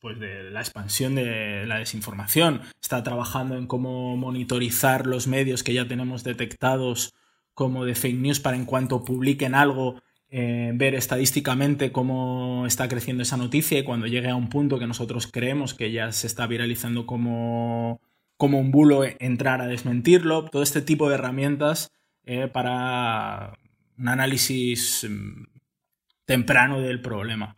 pues 0.00 0.18
de 0.18 0.50
la 0.50 0.60
expansión 0.60 1.14
de 1.14 1.64
la 1.66 1.78
desinformación. 1.78 2.60
Está 2.80 3.02
trabajando 3.02 3.56
en 3.56 3.66
cómo 3.66 4.16
monitorizar 4.16 5.06
los 5.06 5.26
medios 5.26 5.62
que 5.62 5.74
ya 5.74 5.88
tenemos 5.88 6.24
detectados 6.24 7.14
como 7.54 7.84
de 7.84 7.94
fake 7.94 8.18
news 8.18 8.40
para 8.40 8.56
en 8.56 8.66
cuanto 8.66 9.04
publiquen 9.04 9.54
algo, 9.54 10.02
eh, 10.28 10.72
ver 10.74 10.94
estadísticamente 10.94 11.92
cómo 11.92 12.64
está 12.66 12.88
creciendo 12.88 13.22
esa 13.22 13.36
noticia 13.36 13.78
y 13.78 13.84
cuando 13.84 14.06
llegue 14.06 14.28
a 14.28 14.34
un 14.34 14.48
punto 14.48 14.78
que 14.78 14.86
nosotros 14.86 15.28
creemos 15.28 15.74
que 15.74 15.92
ya 15.92 16.10
se 16.12 16.26
está 16.26 16.46
viralizando 16.46 17.06
como, 17.06 18.00
como 18.36 18.58
un 18.58 18.70
bulo, 18.70 19.04
eh, 19.04 19.16
entrar 19.20 19.60
a 19.60 19.66
desmentirlo. 19.66 20.44
Todo 20.46 20.62
este 20.62 20.82
tipo 20.82 21.08
de 21.08 21.14
herramientas 21.14 21.90
eh, 22.24 22.48
para 22.48 23.58
un 23.98 24.08
análisis 24.08 25.06
mm, 25.08 25.44
temprano 26.24 26.80
del 26.80 27.00
problema. 27.00 27.56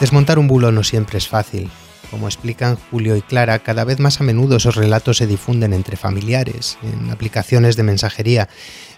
Desmontar 0.00 0.38
un 0.38 0.48
bulo 0.48 0.72
no 0.72 0.82
siempre 0.82 1.18
es 1.18 1.28
fácil. 1.28 1.70
Como 2.10 2.26
explican 2.26 2.76
Julio 2.76 3.16
y 3.16 3.22
Clara, 3.22 3.58
cada 3.58 3.84
vez 3.84 4.00
más 4.00 4.20
a 4.20 4.24
menudo 4.24 4.56
esos 4.56 4.74
relatos 4.74 5.18
se 5.18 5.26
difunden 5.26 5.72
entre 5.72 5.96
familiares, 5.96 6.78
en 6.82 7.10
aplicaciones 7.10 7.76
de 7.76 7.82
mensajería. 7.82 8.48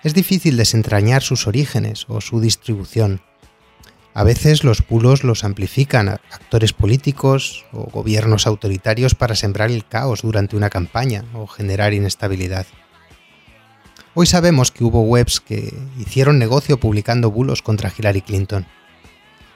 Es 0.04 0.14
difícil 0.14 0.56
desentrañar 0.56 1.22
sus 1.22 1.46
orígenes 1.46 2.06
o 2.08 2.20
su 2.20 2.40
distribución. 2.40 3.20
A 4.14 4.24
veces 4.24 4.62
los 4.62 4.86
bulos 4.86 5.24
los 5.24 5.42
amplifican 5.42 6.08
a 6.08 6.20
actores 6.30 6.72
políticos 6.74 7.64
o 7.72 7.84
gobiernos 7.84 8.46
autoritarios 8.46 9.14
para 9.14 9.34
sembrar 9.34 9.70
el 9.70 9.86
caos 9.86 10.22
durante 10.22 10.56
una 10.56 10.68
campaña 10.68 11.24
o 11.32 11.46
generar 11.46 11.94
inestabilidad. 11.94 12.66
Hoy 14.14 14.26
sabemos 14.26 14.70
que 14.70 14.84
hubo 14.84 15.00
webs 15.00 15.40
que 15.40 15.72
hicieron 15.98 16.38
negocio 16.38 16.78
publicando 16.78 17.30
bulos 17.30 17.62
contra 17.62 17.90
Hillary 17.96 18.20
Clinton. 18.20 18.66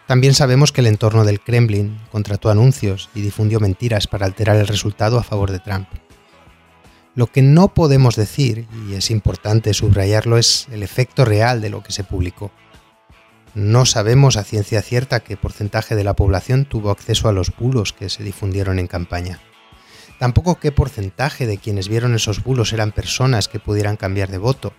También 0.07 0.33
sabemos 0.33 0.73
que 0.73 0.81
el 0.81 0.87
entorno 0.87 1.27
del 1.27 1.41
Kremlin 1.41 1.99
contrató 2.11 2.49
anuncios 2.49 3.11
y 3.15 3.21
difundió 3.21 3.61
mentiras 3.61 4.07
para 4.07 4.25
alterar 4.25 4.57
el 4.57 4.69
resultado 4.69 5.19
a 5.19 5.25
favor 5.25 5.51
de 5.51 5.59
Trump. 5.59 5.89
Lo 7.15 7.27
que 7.27 7.43
no 7.43 7.75
podemos 7.75 8.17
decir, 8.17 8.67
y 8.89 8.95
es 8.95 9.11
importante 9.11 9.75
subrayarlo, 9.75 10.39
es 10.39 10.69
el 10.71 10.83
efecto 10.83 11.25
real 11.27 11.61
de 11.61 11.71
lo 11.71 11.83
que 11.83 11.93
se 11.93 12.05
publicó. 12.05 12.53
No 13.57 13.87
sabemos 13.87 14.37
a 14.37 14.45
ciencia 14.45 14.83
cierta 14.83 15.21
qué 15.21 15.39
porcentaje 15.39 15.97
de 15.97 16.05
la 16.05 16.13
población 16.13 16.67
tuvo 16.67 16.91
acceso 16.91 17.27
a 17.27 17.33
los 17.33 17.57
bulos 17.57 17.95
que 17.95 18.11
se 18.11 18.23
difundieron 18.23 18.79
en 18.79 18.87
campaña. 18.87 19.41
Tampoco 20.19 20.57
qué 20.57 20.73
porcentaje 20.73 21.47
de 21.47 21.57
quienes 21.57 21.89
vieron 21.89 22.15
esos 22.15 22.45
bulos 22.45 22.75
eran 22.75 22.93
personas 22.93 23.49
que 23.49 23.59
pudieran 23.59 23.97
cambiar 23.97 24.29
de 24.31 24.37
voto. 24.37 24.75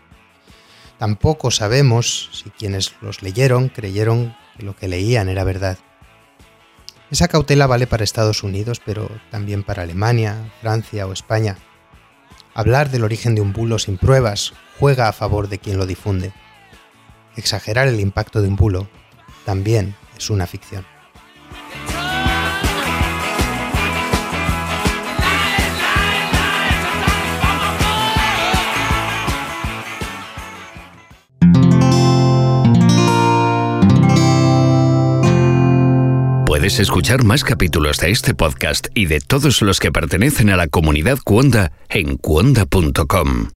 Tampoco 0.99 1.49
sabemos 1.49 2.29
si 2.31 2.51
quienes 2.51 2.93
los 3.01 3.23
leyeron 3.23 3.69
creyeron 3.69 4.37
que 4.55 4.61
lo 4.63 4.75
que 4.75 4.87
leían 4.87 5.27
era 5.27 5.43
verdad. 5.43 5.79
Esa 7.09 7.27
cautela 7.27 7.65
vale 7.65 7.87
para 7.87 8.03
Estados 8.03 8.43
Unidos, 8.43 8.79
pero 8.85 9.09
también 9.31 9.63
para 9.63 9.81
Alemania, 9.81 10.53
Francia 10.61 11.07
o 11.07 11.13
España. 11.13 11.57
Hablar 12.53 12.91
del 12.91 13.05
origen 13.05 13.33
de 13.33 13.41
un 13.41 13.53
bulo 13.53 13.79
sin 13.79 13.97
pruebas 13.97 14.53
juega 14.77 15.07
a 15.07 15.13
favor 15.13 15.49
de 15.49 15.57
quien 15.57 15.79
lo 15.79 15.87
difunde. 15.87 16.31
Exagerar 17.37 17.87
el 17.87 17.99
impacto 17.99 18.41
de 18.41 18.49
un 18.49 18.55
bulo 18.55 18.89
también 19.45 19.95
es 20.17 20.29
una 20.29 20.45
ficción. 20.47 20.85
Puedes 36.45 36.79
escuchar 36.79 37.23
más 37.23 37.43
capítulos 37.43 37.99
de 37.99 38.09
este 38.09 38.33
podcast 38.33 38.87
y 38.95 39.05
de 39.05 39.19
todos 39.19 39.61
los 39.61 39.79
que 39.79 39.91
pertenecen 39.91 40.49
a 40.49 40.57
la 40.57 40.67
comunidad 40.67 41.19
Cuonda 41.23 41.71
en 41.87 42.17
cuonda.com. 42.17 43.49